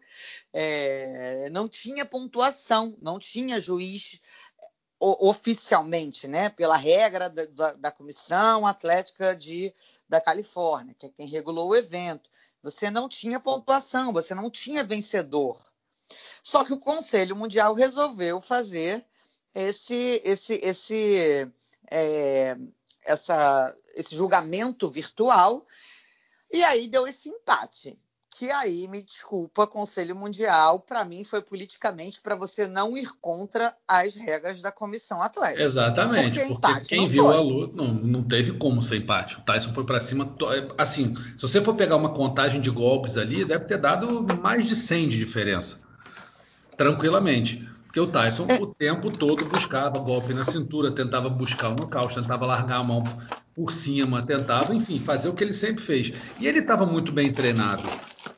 [0.51, 4.19] É, não tinha pontuação, não tinha juiz
[4.99, 6.49] oficialmente, né?
[6.49, 9.73] Pela regra da, da, da Comissão Atlética de,
[10.07, 12.29] da Califórnia, que é quem regulou o evento.
[12.61, 15.59] Você não tinha pontuação, você não tinha vencedor.
[16.43, 19.03] Só que o Conselho Mundial resolveu fazer
[19.53, 21.51] esse, esse, esse
[21.89, 22.57] é,
[23.05, 25.65] essa, esse julgamento virtual,
[26.51, 27.97] e aí deu esse empate.
[28.33, 33.75] Que aí, me desculpa, Conselho Mundial, para mim foi politicamente para você não ir contra
[33.87, 35.61] as regras da Comissão Atlética.
[35.61, 37.35] Exatamente, porque, porque quem viu foi.
[37.35, 39.37] a luta não, não teve como ser empate.
[39.37, 40.33] O Tyson foi para cima.
[40.77, 44.75] Assim, se você for pegar uma contagem de golpes ali, deve ter dado mais de
[44.75, 45.77] 100 de diferença.
[46.75, 47.69] Tranquilamente.
[47.91, 48.55] Porque o Tyson é.
[48.55, 53.03] o tempo todo buscava golpe na cintura, tentava buscar o nocaute, tentava largar a mão
[53.53, 56.13] por cima, tentava, enfim, fazer o que ele sempre fez.
[56.39, 57.83] E ele estava muito bem treinado.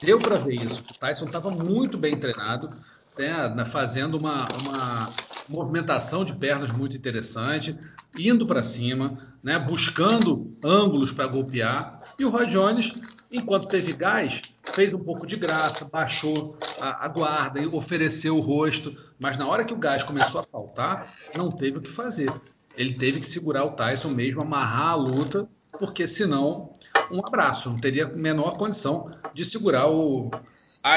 [0.01, 0.83] Deu para ver isso.
[0.89, 2.67] O Tyson estava muito bem treinado,
[3.15, 5.13] né, fazendo uma, uma
[5.49, 7.77] movimentação de pernas muito interessante,
[8.17, 11.99] indo para cima, né, buscando ângulos para golpear.
[12.17, 12.95] E o Roy Jones,
[13.31, 14.41] enquanto teve gás,
[14.73, 19.47] fez um pouco de graça, baixou a, a, guarda e ofereceu o rosto, mas na
[19.47, 22.31] hora que o gás começou a faltar, não teve o que fazer.
[22.75, 26.73] Ele teve que segurar o Tyson mesmo, amarrar a luta, porque senão,
[27.11, 30.31] um abraço, não teria menor condição de segurar o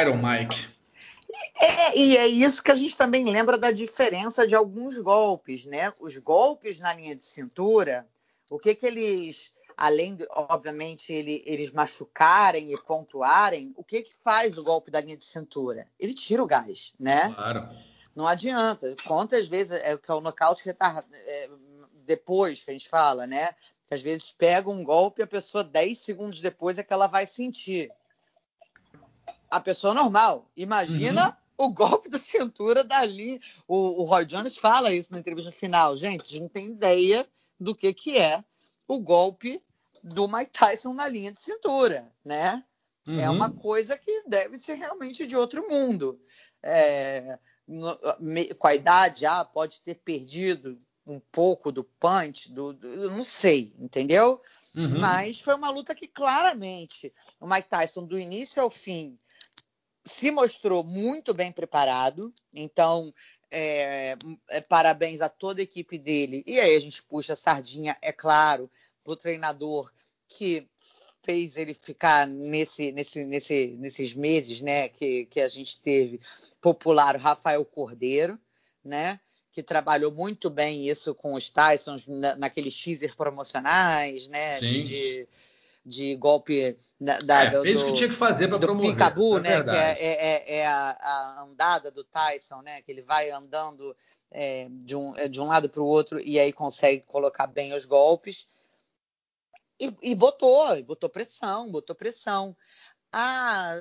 [0.00, 0.68] Iron Mike.
[1.60, 5.92] É, e é isso que a gente também lembra da diferença de alguns golpes, né?
[6.00, 8.06] Os golpes na linha de cintura,
[8.50, 14.14] o que que eles além de, obviamente, ele, eles machucarem e pontuarem, o que que
[14.22, 15.86] faz o golpe da linha de cintura?
[15.98, 17.32] Ele tira o gás, né?
[17.34, 17.68] Claro.
[18.14, 18.96] Não adianta.
[19.06, 21.50] Quantas vezes é que é o nocaute retardado, é,
[22.06, 23.52] depois que a gente fala, né?
[23.86, 27.06] Que às vezes pega um golpe e a pessoa 10 segundos depois é que ela
[27.06, 27.90] vai sentir.
[29.50, 30.50] A pessoa normal.
[30.56, 31.66] Imagina uhum.
[31.66, 33.38] o golpe da cintura da linha.
[33.68, 35.94] O, o Roy Jones fala isso na entrevista final.
[35.98, 37.28] Gente, a gente não tem ideia
[37.60, 38.42] do que, que é
[38.88, 39.62] o golpe
[40.06, 42.64] do Mike Tyson na linha de cintura, né?
[43.06, 43.20] É uhum.
[43.20, 46.20] É uma coisa que deve ser realmente de outro mundo.
[46.62, 47.38] É,
[48.58, 53.74] com a idade, ah, pode ter perdido um pouco do punch, do, do não sei,
[53.78, 54.40] entendeu?
[54.74, 54.98] Uhum.
[55.00, 59.18] Mas foi uma luta que claramente o Mike Tyson, do início ao fim,
[60.04, 62.32] se mostrou muito bem preparado.
[62.52, 63.12] Então,
[63.50, 64.16] é,
[64.50, 66.44] é, parabéns a toda a equipe dele.
[66.46, 68.70] E aí a gente puxa a sardinha, é claro,
[69.06, 69.90] para o treinador
[70.28, 70.68] que
[71.22, 76.20] fez ele ficar nesse, nesse, nesse, nesses meses né, que, que a gente teve
[76.60, 78.38] popular, o Rafael Cordeiro,
[78.84, 79.20] né,
[79.52, 85.28] que trabalhou muito bem isso com os Tysons na, naqueles teaser promocionais, né, de, de,
[85.84, 88.92] de, golpe da, da é, do, fez o que tinha que fazer para promover.
[88.92, 92.90] Picabu, é né, que é, é, é, é a, a, andada do Tyson, né, que
[92.90, 93.96] ele vai andando
[94.30, 97.72] é, de, um, é, de um lado para o outro e aí consegue colocar bem
[97.72, 98.46] os golpes.
[99.78, 102.56] E, e botou, botou pressão, botou pressão.
[103.12, 103.80] Ah,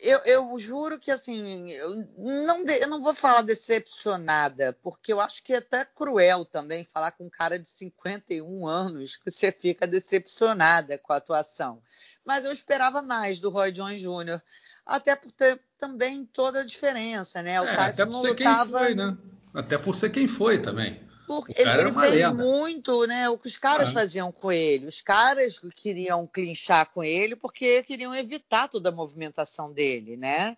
[0.00, 5.20] eu, eu juro que assim, eu não, de, eu não vou falar decepcionada, porque eu
[5.20, 9.50] acho que é até cruel também falar com um cara de 51 anos que você
[9.50, 11.82] fica decepcionada com a atuação.
[12.24, 14.40] Mas eu esperava mais do Roy Jones Jr.,
[14.86, 17.60] até por ter também toda a diferença, né?
[17.60, 18.78] O é, Tyson não lutava.
[18.78, 19.16] Foi, né?
[19.54, 21.00] Até por ser quem foi também.
[21.26, 22.34] Porque ele, ele fez lenda.
[22.34, 23.28] muito, né?
[23.30, 23.92] O que os caras ah.
[23.92, 24.86] faziam com ele.
[24.86, 30.56] Os caras queriam clinchar com ele porque queriam evitar toda a movimentação dele, né?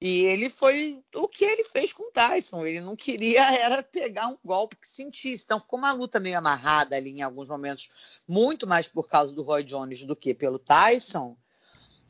[0.00, 2.64] E ele foi o que ele fez com o Tyson.
[2.66, 5.44] Ele não queria era pegar um golpe que sentisse.
[5.44, 7.90] Então ficou uma luta meio amarrada ali em alguns momentos,
[8.28, 11.36] muito mais por causa do Roy Jones do que pelo Tyson.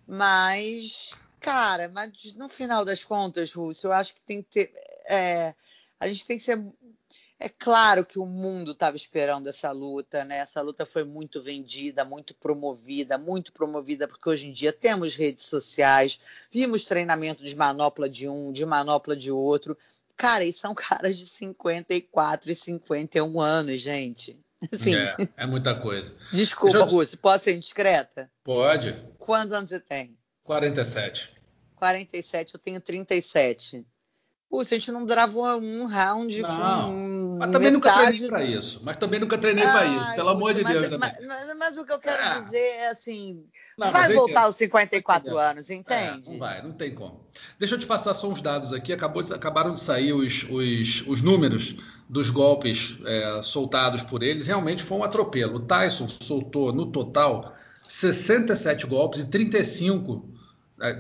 [0.06, 4.72] Mas, cara, mas no final das contas, Russo, eu acho que tem que ter.
[5.09, 5.54] É,
[5.98, 6.62] a gente tem que ser
[7.38, 10.38] é claro que o mundo estava esperando essa luta, né?
[10.38, 15.44] Essa luta foi muito vendida, muito promovida, muito promovida, porque hoje em dia temos redes
[15.44, 16.18] sociais,
[16.51, 19.77] vimos treinamento de manopla de um, de manopla de outro.
[20.16, 24.40] Cara, e são caras de 54 e 51 anos, gente.
[24.72, 26.16] Assim, é, é muita coisa.
[26.33, 26.85] Desculpa, eu...
[26.87, 28.31] Rússio, posso ser indiscreta?
[28.42, 28.99] Pode.
[29.18, 30.16] Quantos anos você tem?
[30.42, 31.35] 47.
[31.75, 33.87] 47, eu tenho 37.
[34.48, 37.37] Pô, se a gente não gravou um round não, com.
[37.38, 37.72] Mas também metade...
[37.72, 38.80] nunca treinei para isso.
[38.85, 40.96] Mas também nunca treinei para isso, pelo amor de mas, Deus.
[40.98, 42.40] Mas, mas, mas, o que eu quero é.
[42.40, 43.44] dizer é assim.
[43.76, 46.30] Não, vai voltar aos 54 anos, entende?
[46.30, 47.26] É, não vai, não tem como.
[47.59, 48.92] Deixa eu te passar só uns dados aqui.
[48.92, 51.76] Acabou de, acabaram de sair os, os, os números
[52.09, 54.46] dos golpes é, soltados por eles.
[54.46, 55.56] Realmente foi um atropelo.
[55.56, 57.54] O Tyson soltou, no total,
[57.87, 60.26] 67 golpes e 35.
[60.80, 60.98] É,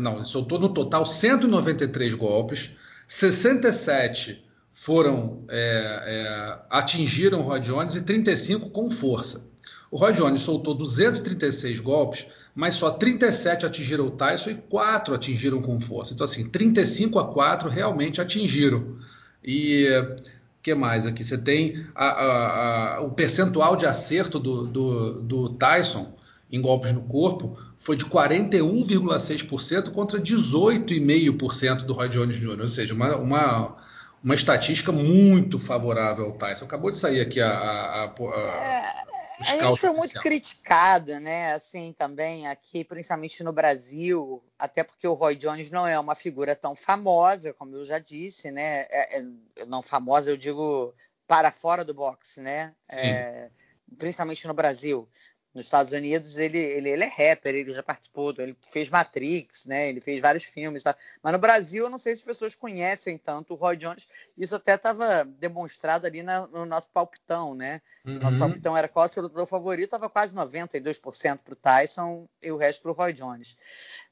[0.00, 2.75] não, soltou no total 193 golpes
[3.06, 9.44] 67 foram é, é, atingiram o Roy Jones e 35 com força.
[9.90, 15.62] O Roy Jones soltou 236 golpes, mas só 37 atingiram o Tyson e 4 atingiram
[15.62, 16.12] com força.
[16.12, 18.96] Então, assim, 35 a 4 realmente atingiram.
[19.42, 20.16] E o
[20.62, 21.22] que mais aqui?
[21.22, 26.12] Você tem a, a, a, o percentual de acerto do, do, do Tyson
[26.50, 27.56] em golpes no corpo
[27.86, 33.76] foi de 41,6% contra 18,5% do Roy Jones Jr., ou seja, uma, uma,
[34.24, 36.64] uma estatística muito favorável ao Tyson.
[36.64, 37.48] Acabou de sair aqui a.
[37.48, 39.06] a, a, a
[39.38, 41.52] é, a gente foi muito criticado, né?
[41.52, 46.56] Assim, também aqui, principalmente no Brasil, até porque o Roy Jones não é uma figura
[46.56, 48.80] tão famosa, como eu já disse, né?
[48.90, 49.24] É, é,
[49.68, 50.92] não famosa, eu digo
[51.28, 52.74] para fora do boxe, né?
[52.88, 53.48] É,
[53.96, 55.08] principalmente no Brasil
[55.56, 59.88] nos Estados Unidos ele, ele, ele é rapper, ele já participou, ele fez Matrix, né?
[59.88, 60.94] Ele fez vários filmes, tá?
[61.22, 64.06] mas no Brasil eu não sei se as pessoas conhecem tanto o Roy Jones.
[64.36, 67.80] Isso até estava demonstrado ali na, no nosso palpitão, né?
[68.04, 68.18] Uhum.
[68.18, 72.52] Nosso palpitão era qual o seu lutador favorito, estava quase 92% para o Tyson e
[72.52, 73.56] o resto para o Roy Jones.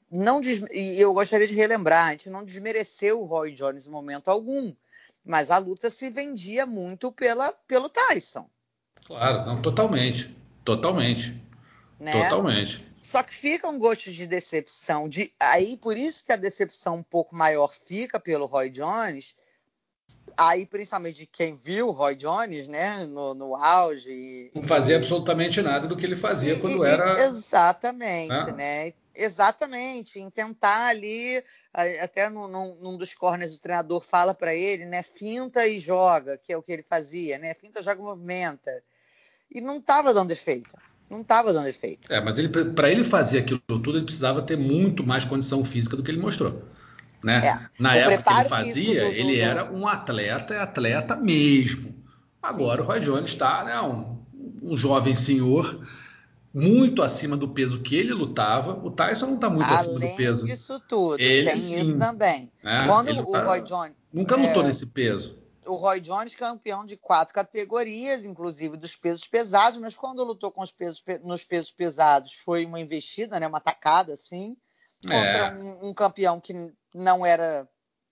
[0.09, 0.63] Não des...
[0.71, 4.73] E eu gostaria de relembrar, a gente não desmereceu o Roy Jones em momento algum,
[5.23, 8.49] mas a luta se vendia muito pela, pelo Tyson.
[9.05, 10.35] Claro, não, totalmente.
[10.65, 11.39] Totalmente.
[11.99, 12.11] Né?
[12.11, 12.83] Totalmente.
[13.01, 15.07] Só que fica um gosto de decepção.
[15.07, 19.35] De, aí, por isso que a decepção um pouco maior fica pelo Roy Jones.
[20.35, 24.51] Aí, principalmente de quem viu o Roy Jones, né, no, no auge.
[24.53, 27.23] Não fazia absolutamente nada do que ele fazia e, quando e, era.
[27.25, 28.51] Exatamente, ah.
[28.51, 28.91] né?
[29.13, 30.19] Exatamente.
[30.19, 31.41] Em tentar ali,
[32.01, 35.03] até num, num dos corners o treinador fala para ele, né?
[35.03, 37.53] Finta e joga, que é o que ele fazia, né?
[37.53, 38.83] Finta, joga, movimenta
[39.51, 40.75] e não estava dando efeito.
[41.09, 42.11] Não estava dando efeito.
[42.11, 45.95] É, mas ele para ele fazer aquilo tudo, ele precisava ter muito mais condição física
[45.95, 46.63] do que ele mostrou.
[47.23, 47.45] Né?
[47.45, 47.69] É.
[47.79, 49.41] Na época que ele fazia, do, do, ele do...
[49.41, 51.95] era um atleta, atleta mesmo.
[52.41, 52.83] Agora Sim.
[52.83, 54.19] o Roy Jones está né, um,
[54.61, 55.87] um jovem senhor
[56.53, 58.79] muito acima do peso que ele lutava.
[58.83, 60.45] O Tyson não está muito Além acima do peso.
[60.45, 62.51] disso tudo, ele, tem sim, isso também.
[62.63, 62.85] Né?
[62.87, 66.97] Quando o tá, Roy Jones nunca lutou é, nesse peso o Roy Jones campeão de
[66.97, 72.35] quatro categorias, inclusive dos pesos pesados, mas quando lutou com os pesos, nos pesos pesados
[72.35, 74.55] foi uma investida, né, uma tacada, assim,
[75.01, 75.53] contra é.
[75.53, 76.53] um, um, campeão que
[76.93, 77.67] não era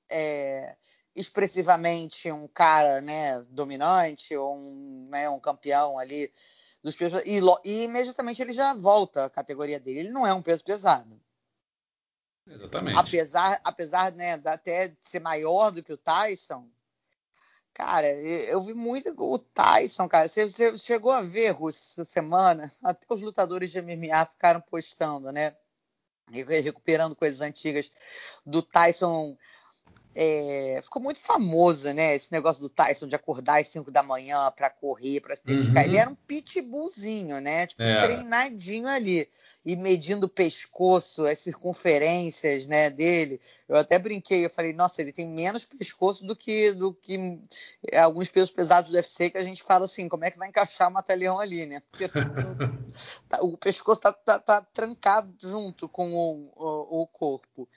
[0.09, 0.75] é,
[1.15, 6.31] expressivamente um cara né, dominante ou um, né, um campeão ali
[6.81, 9.99] dos pesos e, e imediatamente ele já volta à categoria dele.
[9.99, 11.19] Ele não é um peso pesado.
[12.45, 12.99] Exatamente.
[12.99, 16.69] Apesar, apesar né, até de ser maior do que o Tyson,
[17.73, 20.27] Cara, eu vi muito o Tyson, cara.
[20.27, 22.71] Você, você chegou a ver, Russo, essa semana?
[22.83, 25.55] Até os lutadores de MMA ficaram postando, né?
[26.31, 27.91] Recuperando coisas antigas
[28.45, 29.35] do Tyson.
[30.15, 32.15] É, ficou muito famoso, né?
[32.15, 35.81] Esse negócio do Tyson de acordar às 5 da manhã para correr, para se dedicar.
[35.81, 35.87] Uhum.
[35.87, 37.65] Ele era um pitbullzinho, né?
[37.65, 38.01] Tipo, é.
[38.03, 39.27] treinadinho ali
[39.65, 43.39] e medindo o pescoço, as circunferências né, dele.
[43.67, 47.39] Eu até brinquei, eu falei, nossa, ele tem menos pescoço do que, do que
[47.97, 50.89] alguns pesos pesados do UFC que a gente fala assim, como é que vai encaixar
[50.89, 51.81] o mata-leão ali, né?
[51.89, 52.09] Porque
[53.29, 57.67] tá, o pescoço tá, tá, tá, trancado junto com o, o, o, corpo.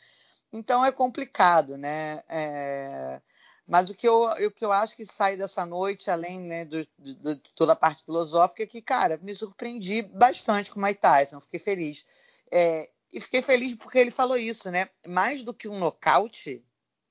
[0.52, 2.22] Então é complicado, né?
[2.28, 3.20] É...
[3.66, 6.86] Mas o que, eu, o que eu acho que sai dessa noite, além né, do,
[6.98, 11.00] de, de, toda a parte filosófica, é que, cara, me surpreendi bastante com o Mike
[11.00, 12.06] Tyson, fiquei feliz.
[12.50, 14.88] É, e fiquei feliz porque ele falou isso, né?
[15.08, 16.64] Mais do que um nocaute,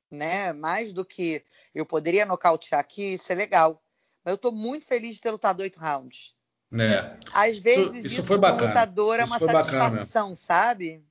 [0.09, 0.53] né?
[0.53, 3.81] Mais do que eu poderia nocautear aqui, isso é legal.
[4.23, 6.33] Mas eu estou muito feliz de ter lutado oito rounds.
[6.73, 7.17] É.
[7.33, 8.67] Às vezes isso, isso, isso foi bacana.
[8.67, 10.35] lutador é uma satisfação, bacana.
[10.35, 11.03] sabe?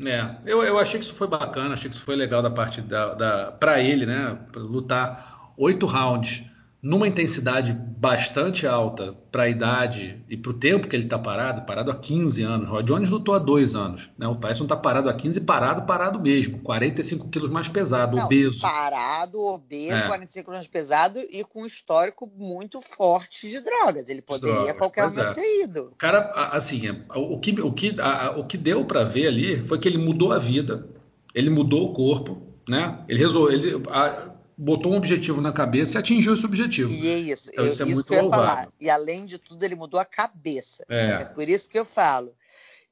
[0.00, 2.80] É, eu, eu achei que isso foi bacana, achei que isso foi legal da parte
[2.80, 4.36] da, da para ele, né?
[4.56, 6.44] Lutar oito rounds
[6.84, 11.62] numa intensidade bastante alta para a idade e para o tempo que ele está parado,
[11.62, 12.68] parado há 15 anos.
[12.68, 14.10] O Jones lutou há dois anos.
[14.18, 14.28] Né?
[14.28, 16.58] O Tyson está parado há 15 parado, parado mesmo.
[16.58, 18.60] 45 quilos mais pesado, Não, obeso.
[18.60, 20.06] Parado, obeso, é.
[20.06, 24.06] 45 quilos mais pesado e com um histórico muito forte de drogas.
[24.10, 25.32] Ele poderia drogas, a qualquer momento é.
[25.32, 25.84] ter ido.
[25.84, 26.82] O cara, assim,
[27.16, 30.32] o que, o que, a, o que deu para ver ali foi que ele mudou
[30.32, 30.86] a vida,
[31.34, 33.02] ele mudou o corpo, né?
[33.08, 33.58] Ele resolveu.
[33.58, 36.90] Ele, a, botou um objetivo na cabeça e atingiu esse objetivo.
[36.92, 37.50] E é isso.
[37.50, 38.68] Então, eu, isso é isso muito que eu ia falar.
[38.80, 40.84] E além de tudo, ele mudou a cabeça.
[40.88, 42.34] É, é por isso que eu falo.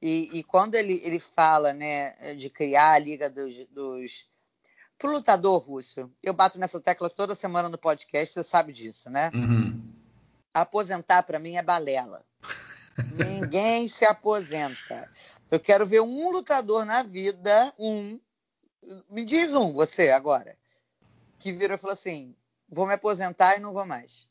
[0.01, 3.65] E, e, quando ele, ele fala né, de criar a Liga dos.
[3.69, 4.27] dos...
[4.97, 9.31] Pro lutador russo, eu bato nessa tecla toda semana no podcast, você sabe disso, né?
[9.33, 9.81] Uhum.
[10.53, 12.23] Aposentar para mim é balela.
[13.11, 15.09] Ninguém se aposenta.
[15.51, 18.19] Eu quero ver um lutador na vida, um.
[19.09, 20.55] Me diz um, você agora
[21.43, 22.33] que virou e falou assim:
[22.69, 24.29] vou me aposentar e não vou mais.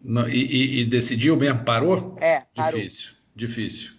[0.00, 1.64] Não, e, e, decidiu mesmo?
[1.64, 2.14] Parou?
[2.20, 2.78] É, parou.
[2.78, 3.92] Difícil, difícil,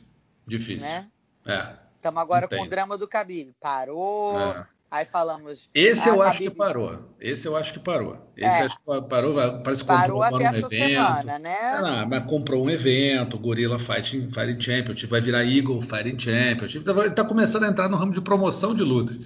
[0.48, 0.88] difícil.
[0.88, 1.12] Né?
[1.46, 1.76] É.
[1.96, 3.54] Estamos agora com o drama do Khabib.
[3.60, 4.40] Parou.
[4.40, 4.68] É.
[4.92, 5.70] Aí falamos.
[5.74, 7.10] Esse eu acho que parou.
[7.20, 8.32] Esse eu acho que parou.
[8.38, 8.66] Esse é.
[8.66, 9.34] acho que parou.
[9.64, 10.70] Parece que parou comprou até um evento.
[10.70, 11.58] Semana, né?
[11.84, 16.88] Ah, mas comprou um evento, Gorilla Fighting, Fighting Championship, vai virar Eagle Fighting Championship.
[16.88, 19.18] Está tá começando a entrar no ramo de promoção de lutas.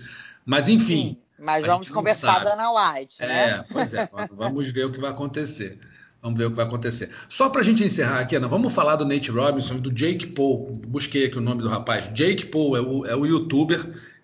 [0.46, 1.10] Mas enfim.
[1.10, 1.22] Sim.
[1.42, 3.50] Mas vamos conversar da Ana White, né?
[3.50, 4.10] É, pois é.
[4.32, 5.80] vamos ver o que vai acontecer.
[6.22, 7.10] Vamos ver o que vai acontecer.
[7.30, 10.28] Só para a gente encerrar aqui, Ana, vamos falar do Nate Robinson e do Jake
[10.28, 10.74] Paul.
[10.88, 12.12] Busquei aqui o nome do rapaz.
[12.14, 13.80] Jake Paul é o, é o youtuber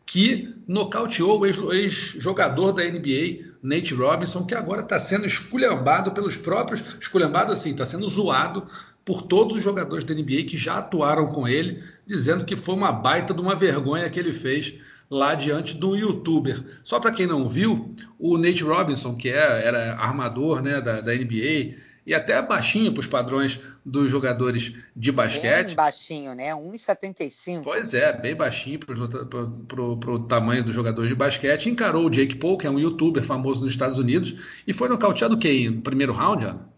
[0.06, 6.84] que nocauteou o ex-jogador da NBA, Nate Robinson, que agora está sendo esculhambado pelos próprios.
[7.00, 8.68] Esculhambado assim, está sendo zoado
[9.06, 12.92] por todos os jogadores da NBA que já atuaram com ele, dizendo que foi uma
[12.92, 14.76] baita de uma vergonha que ele fez
[15.10, 16.64] lá diante do youtuber.
[16.84, 21.14] Só para quem não viu, o Nate Robinson, que é, era armador né, da, da
[21.14, 25.68] NBA, e até baixinho para os padrões dos jogadores de basquete.
[25.68, 26.52] Bem baixinho, né?
[26.54, 27.64] 1,75.
[27.64, 31.70] Pois é, bem baixinho para o tamanho dos jogadores de basquete.
[31.70, 34.36] Encarou o Jake Paul, que é um youtuber famoso nos Estados Unidos,
[34.68, 35.70] e foi nocauteado quem?
[35.70, 36.75] No primeiro round, Ana?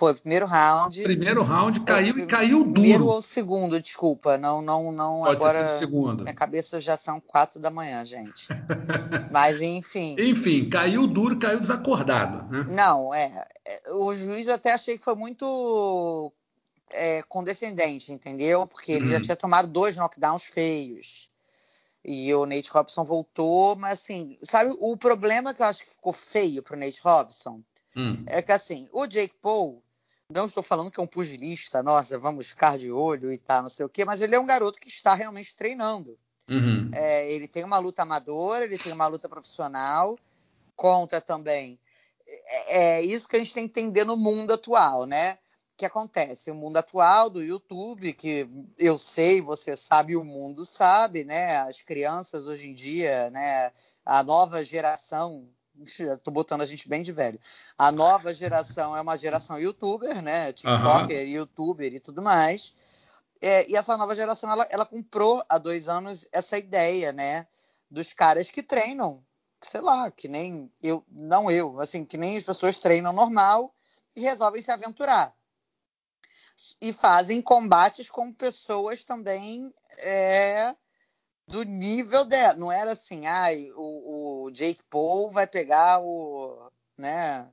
[0.00, 1.02] Foi o primeiro round.
[1.02, 2.72] Primeiro round caiu e caiu duro.
[2.72, 4.38] Primeiro ou segundo, desculpa.
[4.38, 5.20] Não, não, não.
[5.20, 6.22] Pode agora, ser segundo.
[6.22, 8.48] Minha cabeça já são quatro da manhã, gente.
[9.30, 10.16] Mas enfim.
[10.18, 12.50] Enfim, caiu duro, caiu desacordado.
[12.50, 12.64] Né?
[12.70, 13.46] Não, é.
[13.66, 16.32] é o juiz até achei que foi muito
[16.92, 18.66] é, condescendente, entendeu?
[18.66, 19.22] Porque ele já uhum.
[19.22, 21.28] tinha tomado dois knockdowns feios.
[22.02, 26.14] E o Nate Robson voltou, mas assim, sabe o problema que eu acho que ficou
[26.14, 27.60] feio pro Nate Robson?
[27.94, 28.24] Hum.
[28.24, 29.82] É que assim, o Jake Paul
[30.30, 33.68] não estou falando que é um pugilista, nossa, vamos ficar de olho e tá, não
[33.68, 36.16] sei o quê, mas ele é um garoto que está realmente treinando.
[36.48, 36.90] Uhum.
[36.92, 40.18] É, ele tem uma luta amadora, ele tem uma luta profissional,
[40.76, 41.78] conta também.
[42.26, 45.34] É, é, isso que a gente tem que entender no mundo atual, né?
[45.74, 46.50] O que acontece?
[46.50, 51.58] O mundo atual do YouTube, que eu sei, você sabe, o mundo sabe, né?
[51.58, 53.72] As crianças hoje em dia, né?
[54.04, 55.48] A nova geração
[55.82, 57.40] Estou botando a gente bem de velho.
[57.78, 60.52] A nova geração é uma geração youtuber, né?
[60.52, 61.32] TikToker, uhum.
[61.32, 62.74] youtuber e tudo mais.
[63.40, 67.46] É, e essa nova geração, ela, ela comprou há dois anos essa ideia, né?
[67.90, 69.24] Dos caras que treinam,
[69.62, 73.74] sei lá, que nem eu, não eu, assim, que nem as pessoas treinam normal
[74.14, 75.34] e resolvem se aventurar.
[76.80, 80.76] E fazem combates com pessoas também é,
[81.50, 82.54] do nível dela.
[82.54, 87.48] Não era assim, ai, o, o Jake Paul vai pegar o, né,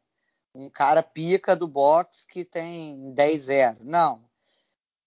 [0.54, 3.78] um cara pica do boxe que tem 10-0.
[3.82, 4.24] Não.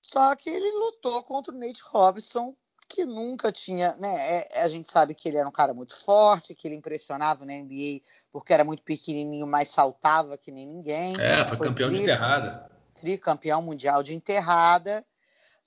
[0.03, 2.55] Só que ele lutou contra o Nate Robinson,
[2.89, 4.39] que nunca tinha, né?
[4.39, 7.53] É, a gente sabe que ele era um cara muito forte, que ele impressionava na
[7.53, 8.01] NBA
[8.33, 11.21] porque era muito pequenininho, mas saltava que nem ninguém.
[11.21, 12.71] É, foi, foi campeão tri, de enterrada.
[12.95, 15.05] Tricampeão mundial de enterrada.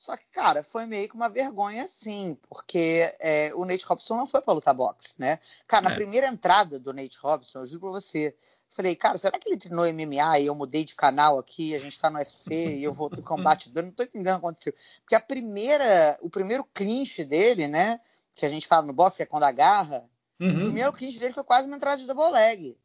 [0.04, 4.28] Só que, cara, foi meio que uma vergonha, sim, porque é, o Nate Robson não
[4.28, 5.40] foi para lutar boxe, né?
[5.66, 5.96] Cara, na é.
[5.96, 8.36] primeira entrada do Nate Robson, eu juro pra você,
[8.70, 11.98] falei, cara, será que ele treinou MMA e eu mudei de canal aqui, a gente
[11.98, 13.86] tá no UFC e eu vou ter combate dando?
[13.86, 14.74] Não tô entendendo o que aconteceu.
[15.04, 18.02] Porque a primeira, o primeiro clinch dele, né,
[18.36, 20.06] que a gente fala no boxe, que é quando agarra,
[20.40, 20.50] Uhum.
[20.50, 22.78] O primeiro clinch dele foi quase uma entrada de double leg.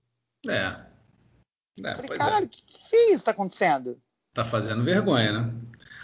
[0.47, 0.81] É.
[1.83, 2.49] é falei, caralho, o é.
[2.49, 4.01] que, que é isso tá acontecendo?
[4.33, 5.53] Tá fazendo vergonha, né?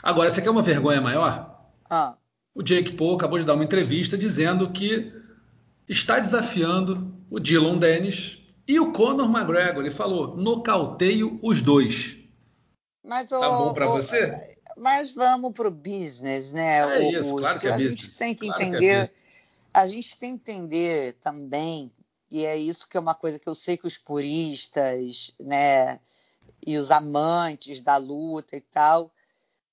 [0.05, 1.67] Agora, você quer uma vergonha maior?
[1.89, 2.15] Ah.
[2.55, 5.11] O Jake Paul acabou de dar uma entrevista dizendo que
[5.89, 8.39] está desafiando o Dylan Dennis
[8.69, 9.83] e o Conor McGregor.
[9.83, 12.19] Ele falou: nocauteio os dois.
[13.03, 14.59] Mas, tá bom para você?
[14.77, 16.81] Mas vamos pro business, né?
[16.81, 18.01] É o, isso, claro que é a business.
[18.01, 19.11] gente tem que claro entender, que é
[19.73, 21.91] a gente tem que entender também,
[22.31, 25.99] e é isso que é uma coisa que eu sei que os puristas, né,
[26.67, 29.11] e os amantes da luta e tal,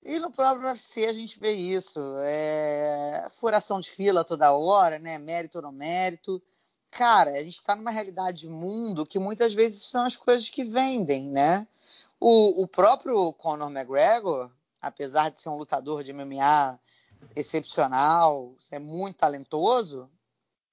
[0.04, 5.18] e no próprio UFC a gente vê isso, é furação de fila toda hora, né,
[5.18, 6.42] mérito ou não mérito.
[6.90, 10.64] Cara, a gente está numa realidade de mundo que muitas vezes são as coisas que
[10.64, 11.68] vendem, né?
[12.20, 16.80] O, o próprio Conor McGregor, apesar de ser um lutador de MMA
[17.36, 20.10] excepcional, ser muito talentoso,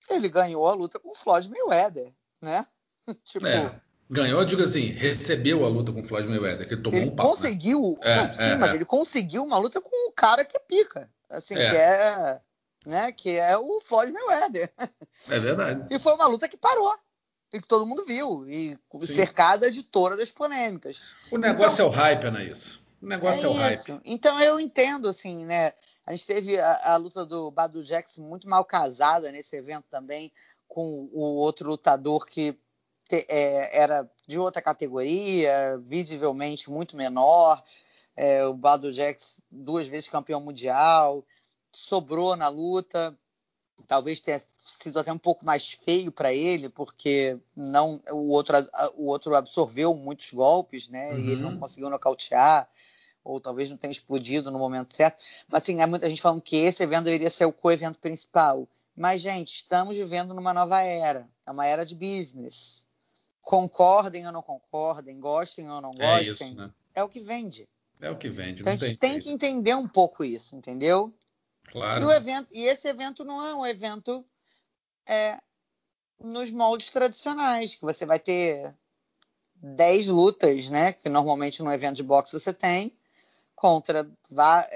[0.09, 2.66] ele ganhou a luta com o Floyd Mayweather, né?
[3.24, 7.11] tipo, é, ganhou, digo assim, recebeu a luta com o Floyd Mayweather, que tomou ele
[7.11, 7.28] um papo.
[7.28, 7.34] Né?
[7.34, 8.16] Conseguiu, né?
[8.16, 8.74] não, sim, é, mas é.
[8.74, 11.70] ele conseguiu uma luta com o cara que é pica, assim, é.
[11.70, 12.40] que é,
[12.86, 14.72] né, que é o Floyd Mayweather.
[15.28, 15.86] É verdade.
[15.90, 16.94] E foi uma luta que parou
[17.52, 19.06] e que todo mundo viu, e Sim.
[19.06, 21.02] cercada de todas as polêmicas.
[21.30, 22.78] O negócio então, é o hype, Anaís.
[23.00, 24.00] O negócio é, é o hype.
[24.04, 25.72] Então eu entendo, assim, né?
[26.04, 30.32] A gente teve a, a, luta do Badu Jackson muito mal casada nesse evento também,
[30.66, 32.54] com o outro lutador que é,
[33.30, 37.62] era de outra categoria, visivelmente muito menor.
[38.16, 41.24] É, o Badu Jackson, duas vezes campeão mundial,
[41.72, 43.16] sobrou na luta.
[43.86, 48.56] Talvez tenha sido até um pouco mais feio para ele, porque não o outro,
[48.96, 51.12] o outro absorveu muitos golpes, né?
[51.12, 51.20] Uhum.
[51.20, 51.61] E ele não uhum.
[51.61, 52.68] conseguiu nocautear,
[53.22, 55.22] ou talvez não tenha explodido no momento certo.
[55.46, 58.68] Mas assim, há muita gente falando que esse evento deveria ser o co-evento principal.
[58.96, 61.28] Mas, gente, estamos vivendo numa nova era.
[61.46, 62.88] É uma era de business.
[63.49, 66.70] Concordem ou não concordem, gostem ou não é gostem, é, isso, né?
[66.94, 67.66] é o que vende.
[67.99, 68.61] É o que vende.
[68.61, 71.11] Então a gente tem, tem que entender um pouco isso, entendeu?
[71.64, 72.03] Claro.
[72.03, 74.22] E, o evento, e esse evento não é um evento
[75.07, 75.38] é,
[76.22, 78.74] nos moldes tradicionais, que você vai ter
[79.55, 80.92] 10 lutas, né?
[80.92, 82.94] Que normalmente no evento de boxe você tem,
[83.55, 84.07] contra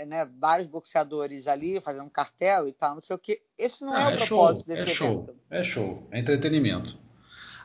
[0.07, 3.39] né, vários boxeadores ali fazendo cartel e tal, não sei o que.
[3.59, 4.97] Esse não ah, é o é propósito show, desse é evento.
[4.97, 7.02] Show, é show, é entretenimento.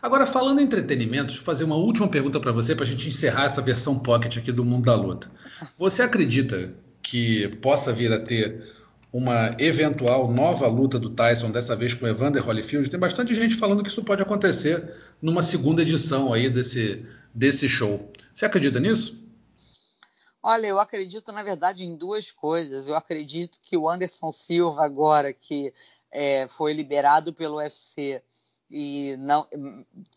[0.01, 3.07] Agora, falando em entretenimento, deixa eu fazer uma última pergunta para você, para a gente
[3.07, 5.31] encerrar essa versão pocket aqui do Mundo da Luta.
[5.77, 8.63] Você acredita que possa vir a ter
[9.11, 12.89] uma eventual nova luta do Tyson, dessa vez com Evander Holyfield.
[12.89, 18.11] Tem bastante gente falando que isso pode acontecer numa segunda edição aí desse, desse show.
[18.35, 19.25] Você acredita nisso?
[20.43, 22.87] Olha, eu acredito, na verdade, em duas coisas.
[22.87, 25.73] Eu acredito que o Anderson Silva, agora que
[26.11, 28.21] é, foi liberado pelo UFC,
[28.69, 29.47] e não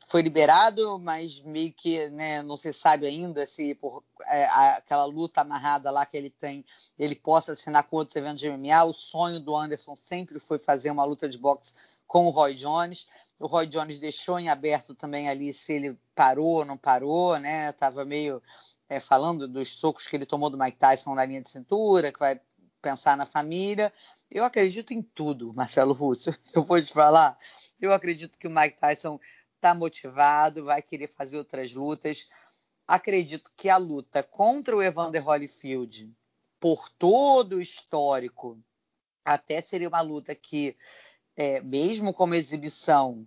[0.09, 4.45] foi liberado, mas meio que né, não se sabe ainda se por é,
[4.77, 6.65] aquela luta amarrada lá que ele tem,
[6.99, 8.85] ele possa assinar com outros eventos de MMA.
[8.85, 11.75] O sonho do Anderson sempre foi fazer uma luta de boxe
[12.07, 13.07] com o Roy Jones.
[13.39, 17.71] O Roy Jones deixou em aberto também ali se ele parou ou não parou, né?
[17.73, 18.43] Tava meio
[18.89, 22.19] é, falando dos socos que ele tomou do Mike Tyson na linha de cintura, que
[22.19, 22.41] vai
[22.83, 23.93] pensar na família.
[24.29, 26.35] Eu acredito em tudo, Marcelo Russo.
[26.53, 27.39] Eu vou te falar
[27.81, 29.19] eu acredito que o Mike Tyson
[29.57, 32.29] está motivado, vai querer fazer outras lutas.
[32.87, 36.13] Acredito que a luta contra o Evander Holyfield,
[36.59, 38.59] por todo o histórico,
[39.25, 40.77] até seria uma luta que,
[41.37, 43.27] é, mesmo como exibição,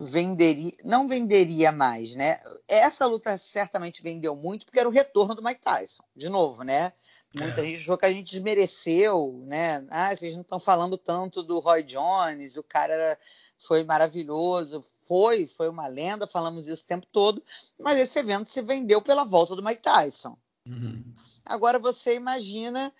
[0.00, 2.40] venderia, não venderia mais, né?
[2.66, 6.92] Essa luta certamente vendeu muito porque era o retorno do Mike Tyson, de novo, né?
[7.34, 7.64] Muita é.
[7.64, 9.86] gente achou que a gente desmereceu, né?
[9.90, 13.18] Ah, vocês não estão falando tanto do Roy Jones, o cara era
[13.62, 17.42] foi maravilhoso, foi, foi uma lenda, falamos isso o tempo todo,
[17.78, 20.36] mas esse evento se vendeu pela volta do Mike Tyson.
[20.68, 21.02] Uhum.
[21.44, 22.92] Agora você imagina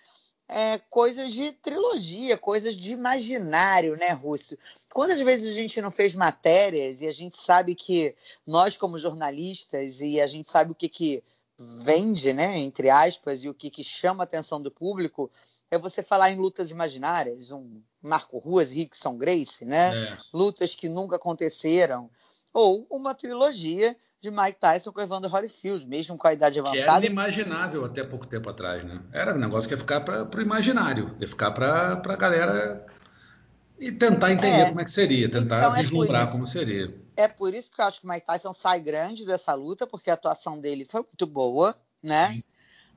[0.47, 4.57] é, coisas de trilogia, coisas de imaginário, né, Rússio?
[4.91, 10.01] Quantas vezes a gente não fez matérias e a gente sabe que nós, como jornalistas,
[10.01, 11.23] e a gente sabe o que, que
[11.57, 15.31] vende, né, entre aspas, e o que, que chama a atenção do público,
[15.73, 20.05] é você falar em lutas imaginárias, um Marco Ruas e Rickson Grace, né?
[20.05, 20.17] É.
[20.31, 22.11] Lutas que nunca aconteceram.
[22.53, 26.83] Ou uma trilogia de Mike Tyson com Evander Holyfield, mesmo com a idade avançada.
[26.83, 29.01] Que era inimaginável até pouco tempo atrás, né?
[29.11, 32.85] Era um negócio que ia ficar para o imaginário, ia ficar para a galera
[33.79, 34.65] e tentar entender é.
[34.67, 36.95] como é que seria, tentar então, é vislumbrar como seria.
[37.17, 40.11] É por isso que eu acho que o Mike Tyson sai grande dessa luta, porque
[40.11, 42.27] a atuação dele foi muito boa, né?
[42.33, 42.43] Sim.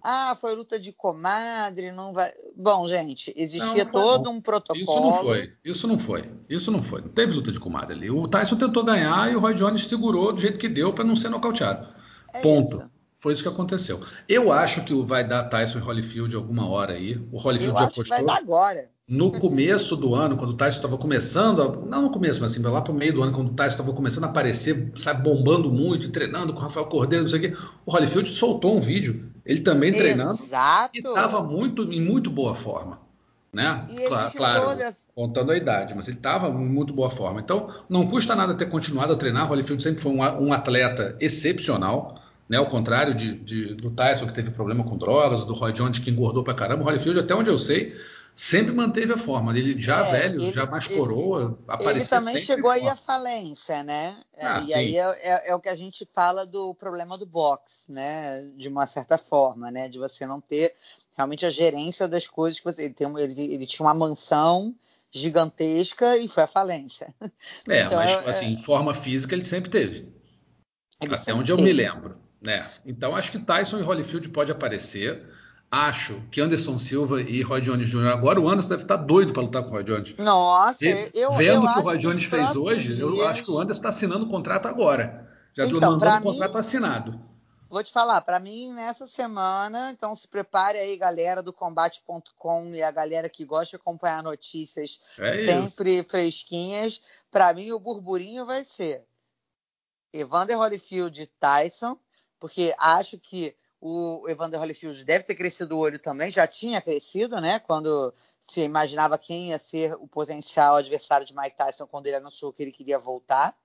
[0.08, 2.30] Ah, foi luta de comadre, não vai.
[2.56, 4.80] Bom, gente, existia não, todo um protocolo.
[4.80, 7.00] Isso não foi, isso não foi, isso não foi.
[7.00, 8.08] Não teve luta de comadre ali.
[8.08, 11.16] O Tyson tentou ganhar e o Roy Jones segurou do jeito que deu para não
[11.16, 11.88] ser nocauteado.
[12.32, 12.76] É Ponto.
[12.76, 12.90] Isso.
[13.18, 14.00] Foi isso que aconteceu.
[14.28, 17.16] Eu acho que vai dar Tyson e Holyfield alguma hora aí.
[17.32, 18.04] O Holyfield Eu já acho postou.
[18.04, 18.88] Que vai dar agora.
[19.08, 22.62] No começo do ano, quando o Tyson estava começando, a, não no começo, mas assim,
[22.62, 25.68] lá para o meio do ano, quando o Tyson estava começando a aparecer, sabe, bombando
[25.68, 29.32] muito, treinando com o Rafael Cordeiro, não sei o quê, o Holyfield soltou um vídeo
[29.46, 30.38] ele também treinando.
[30.42, 30.90] Exato.
[30.94, 32.98] E estava muito, em muito boa forma.
[33.52, 33.86] Né?
[34.08, 34.64] Claro, claro
[35.14, 37.40] contando a idade, mas ele estava em muito boa forma.
[37.40, 39.46] Então, não custa nada ter continuado a treinar.
[39.46, 42.20] O Holyfield sempre foi um, um atleta excepcional.
[42.48, 45.98] Né, ao contrário de, de, do Tyson, que teve problema com drogas, do Roy Jones,
[45.98, 47.92] que engordou pra caramba, o Holyfield, até onde eu sei,
[48.36, 49.56] sempre manteve a forma.
[49.56, 53.82] Ele já é, velho, ele, já mais coroa, apareceu Ele também chegou aí à falência,
[53.82, 54.22] né?
[54.38, 54.74] Ah, e sim.
[54.74, 58.42] aí é, é, é, o que a gente fala do problema do boxe, né?
[58.56, 59.88] De uma certa forma, né?
[59.88, 60.74] De você não ter
[61.16, 62.84] realmente a gerência das coisas que você.
[62.84, 64.74] Ele, tem, ele, ele tinha uma mansão
[65.10, 67.14] gigantesca e foi à falência.
[67.66, 70.14] É, então, mas é, assim, forma física ele sempre teve.
[71.00, 71.68] Ele até sempre onde eu teve.
[71.68, 72.20] me lembro.
[72.40, 72.68] Né?
[72.84, 75.26] Então acho que Tyson e Holyfield pode aparecer.
[75.70, 78.06] Acho que Anderson Silva e Roy Jones Jr.
[78.06, 80.14] Agora o Anderson deve estar doido para lutar com o Roy Jones.
[80.16, 83.00] Nossa, e, eu Vendo o que o Roy Jones fez hoje, dias...
[83.00, 85.28] eu acho que o Anderson está assinando o contrato agora.
[85.54, 87.20] Já estou então, mandando o contrato assinado.
[87.68, 92.82] Vou te falar, para mim, nessa semana, então se prepare aí, galera do combate.com e
[92.82, 96.08] a galera que gosta de acompanhar notícias é sempre isso.
[96.08, 97.02] fresquinhas.
[97.30, 99.04] Para mim, o burburinho vai ser
[100.12, 101.98] Evander Holyfield e Tyson,
[102.38, 107.40] porque acho que o Evander Holyfield deve ter crescido o olho também, já tinha crescido,
[107.40, 107.58] né?
[107.58, 112.52] Quando se imaginava quem ia ser o potencial adversário de Mike Tyson quando ele anunciou
[112.52, 113.56] que ele queria voltar.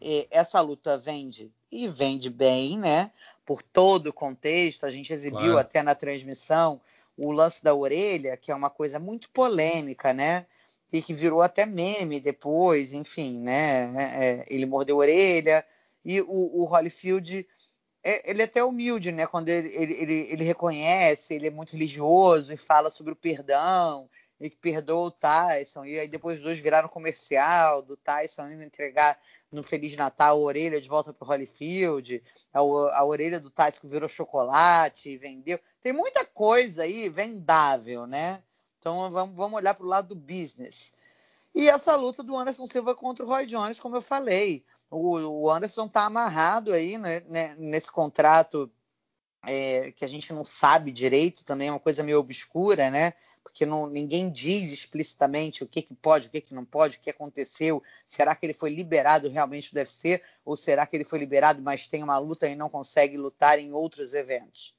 [0.00, 3.10] E essa luta vende e vende bem, né?
[3.44, 5.58] Por todo o contexto, a gente exibiu claro.
[5.58, 6.80] até na transmissão
[7.16, 10.46] o lance da orelha, que é uma coisa muito polêmica, né?
[10.92, 13.92] E que virou até meme depois, enfim, né?
[13.96, 15.64] É, é ele mordeu a orelha
[16.04, 17.46] e o, o Holyfield
[18.02, 19.26] é, ele é até humilde, né?
[19.26, 24.08] Quando ele, ele, ele, ele, reconhece, ele é muito religioso e fala sobre o perdão,
[24.40, 25.84] e que perdoa o Tyson.
[25.84, 29.18] E aí depois os dois viraram comercial do Tyson indo entregar
[29.52, 32.22] no Feliz Natal a orelha de volta para o Holyfield,
[32.52, 35.58] a, a orelha do Tyson que virou chocolate e vendeu.
[35.82, 38.42] Tem muita coisa aí vendável, né?
[38.78, 40.94] Então vamos, vamos olhar para o lado do business.
[41.54, 45.86] E essa luta do Anderson Silva contra o Roy Jones, como eu falei o, Anderson
[45.86, 48.70] está amarrado aí né, né, nesse contrato
[49.46, 53.12] é, que a gente não sabe direito, também é uma coisa meio obscura, né?
[53.42, 57.00] Porque não, ninguém diz explicitamente o que, que pode, o que, que não pode, o
[57.00, 57.82] que aconteceu.
[58.06, 60.22] Será que ele foi liberado realmente do UFC?
[60.44, 63.72] Ou será que ele foi liberado, mas tem uma luta e não consegue lutar em
[63.72, 64.74] outros eventos?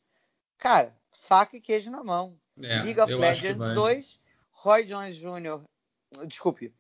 [0.57, 2.37] Cara, faca e queijo na mão.
[2.61, 4.19] É, League of Legends 2,
[4.51, 5.61] Roy Jones Jr.,
[6.27, 6.71] desculpe,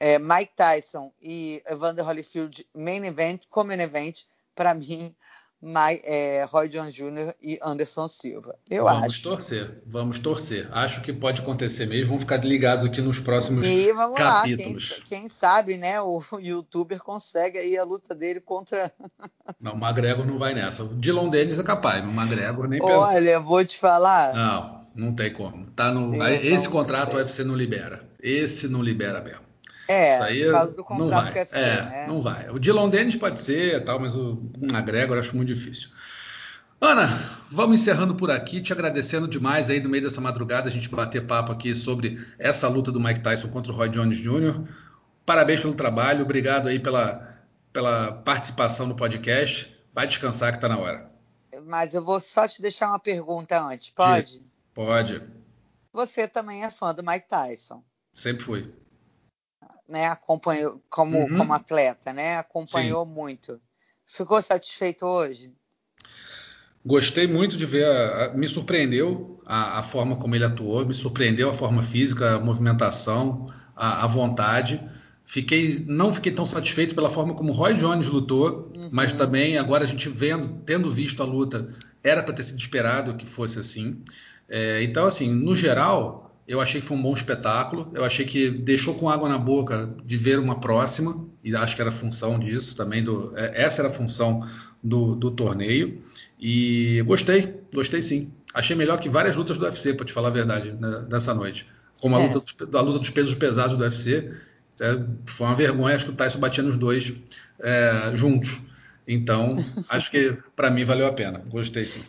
[0.00, 4.22] é, Mike Tyson e Evander Holyfield main event, como main event,
[4.54, 5.14] para mim,
[5.60, 7.34] My, é, Roy Jones Jr.
[7.42, 8.54] e Anderson Silva.
[8.70, 9.00] Eu vamos acho.
[9.00, 10.68] Vamos torcer, vamos torcer.
[10.70, 12.08] Acho que pode acontecer mesmo.
[12.08, 14.90] Vamos ficar ligados aqui nos próximos e vamos capítulos.
[14.90, 16.00] Lá, quem, quem, sabe, né?
[16.00, 18.92] O youtuber consegue aí a luta dele contra.
[19.60, 20.84] Não, o McGregor não vai nessa.
[20.84, 22.98] O Dylan Dennis é capaz, o McGregor nem pensa.
[22.98, 24.34] Olha, vou te falar.
[24.34, 25.66] Não, não tem como.
[25.70, 28.06] Tá no, esse contrato o UFC não libera.
[28.20, 29.47] Esse não libera mesmo.
[29.88, 31.32] É, Isso aí por causa do contrato não vai.
[31.32, 32.06] UFC, é, né?
[32.06, 32.50] Não vai.
[32.50, 35.88] O Dylan Dennis pode ser, tal, mas o McGregor eu acho muito difícil.
[36.78, 37.06] Ana,
[37.50, 41.26] vamos encerrando por aqui, te agradecendo demais aí no meio dessa madrugada a gente bater
[41.26, 44.62] papo aqui sobre essa luta do Mike Tyson contra o Roy Jones Jr.
[45.24, 47.36] Parabéns pelo trabalho, obrigado aí pela,
[47.72, 49.74] pela participação no podcast.
[49.92, 51.10] Vai descansar que está na hora.
[51.64, 54.44] Mas eu vou só te deixar uma pergunta antes, pode?
[54.74, 55.22] Pode.
[55.92, 57.82] Você também é fã do Mike Tyson?
[58.12, 58.72] Sempre fui
[59.88, 60.06] né?
[60.06, 61.38] Acompanhou como, uhum.
[61.38, 62.36] como atleta, né?
[62.36, 63.12] Acompanhou Sim.
[63.12, 63.60] muito.
[64.06, 65.52] Ficou satisfeito hoje?
[66.84, 71.50] Gostei muito de ver, a, me surpreendeu a, a, forma como ele atuou, me surpreendeu
[71.50, 74.80] a forma física, a movimentação, a, a, vontade.
[75.24, 78.88] Fiquei, não fiquei tão satisfeito pela forma como Roy Jones lutou, uhum.
[78.92, 81.68] mas também agora a gente vendo, tendo visto a luta,
[82.02, 84.02] era para ter sido esperado que fosse assim.
[84.48, 87.90] É, então, assim, no geral, eu achei que foi um bom espetáculo.
[87.94, 91.82] Eu achei que deixou com água na boca de ver uma próxima, e acho que
[91.82, 93.04] era função disso também.
[93.04, 94.40] Do, é, essa era a função
[94.82, 96.00] do, do torneio.
[96.40, 98.32] E gostei, gostei sim.
[98.54, 101.66] Achei melhor que várias lutas do UFC, para te falar a verdade, né, dessa noite.
[102.00, 102.26] Como a, é.
[102.26, 104.32] luta dos, a luta dos pesos pesados do UFC.
[104.80, 107.12] É, foi uma vergonha, acho que o Tyson batia nos dois
[107.60, 108.58] é, juntos.
[109.06, 109.50] Então,
[109.90, 111.42] acho que para mim valeu a pena.
[111.50, 112.02] Gostei sim.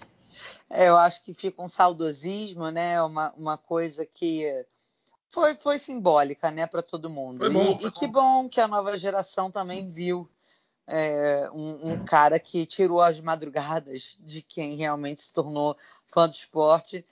[0.70, 3.02] É, eu acho que fica um saudosismo, né?
[3.02, 4.66] Uma, uma coisa que
[5.30, 7.50] foi, foi simbólica, né, para todo mundo.
[7.52, 10.30] Bom, e, e, que bom que a nova geração também viu
[10.88, 16.34] é, um, um, cara que tirou as madrugadas de quem realmente se tornou fã do
[16.34, 17.06] esporte.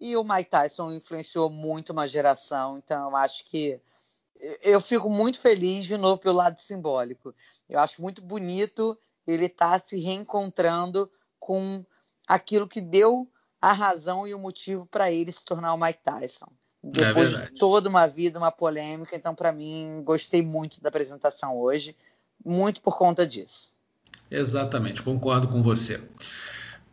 [0.00, 3.78] E o Mike Tyson influenciou muito uma geração, então eu acho que
[4.62, 7.34] eu fico muito feliz de novo pelo lado simbólico.
[7.68, 11.84] Eu acho muito bonito ele estar tá se reencontrando com
[12.30, 13.28] aquilo que deu
[13.60, 16.46] a razão e o motivo para ele se tornar o Mike Tyson.
[16.82, 19.16] Depois é de toda uma vida, uma polêmica.
[19.16, 21.96] Então, para mim, gostei muito da apresentação hoje,
[22.42, 23.74] muito por conta disso.
[24.30, 26.00] Exatamente, concordo com você.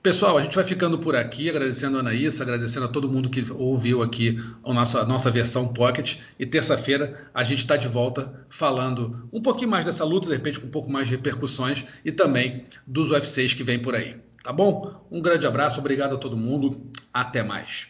[0.01, 3.51] Pessoal, a gente vai ficando por aqui, agradecendo a Anaísa, agradecendo a todo mundo que
[3.51, 6.19] ouviu aqui a nossa, a nossa versão Pocket.
[6.39, 10.59] E terça-feira a gente está de volta falando um pouquinho mais dessa luta, de repente
[10.59, 14.19] com um pouco mais de repercussões e também dos UFCs que vem por aí.
[14.43, 14.93] Tá bom?
[15.11, 16.91] Um grande abraço, obrigado a todo mundo.
[17.13, 17.87] Até mais.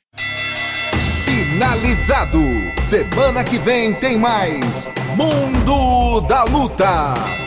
[1.25, 2.39] Finalizado.
[2.77, 7.46] Semana que vem tem mais Mundo da Luta.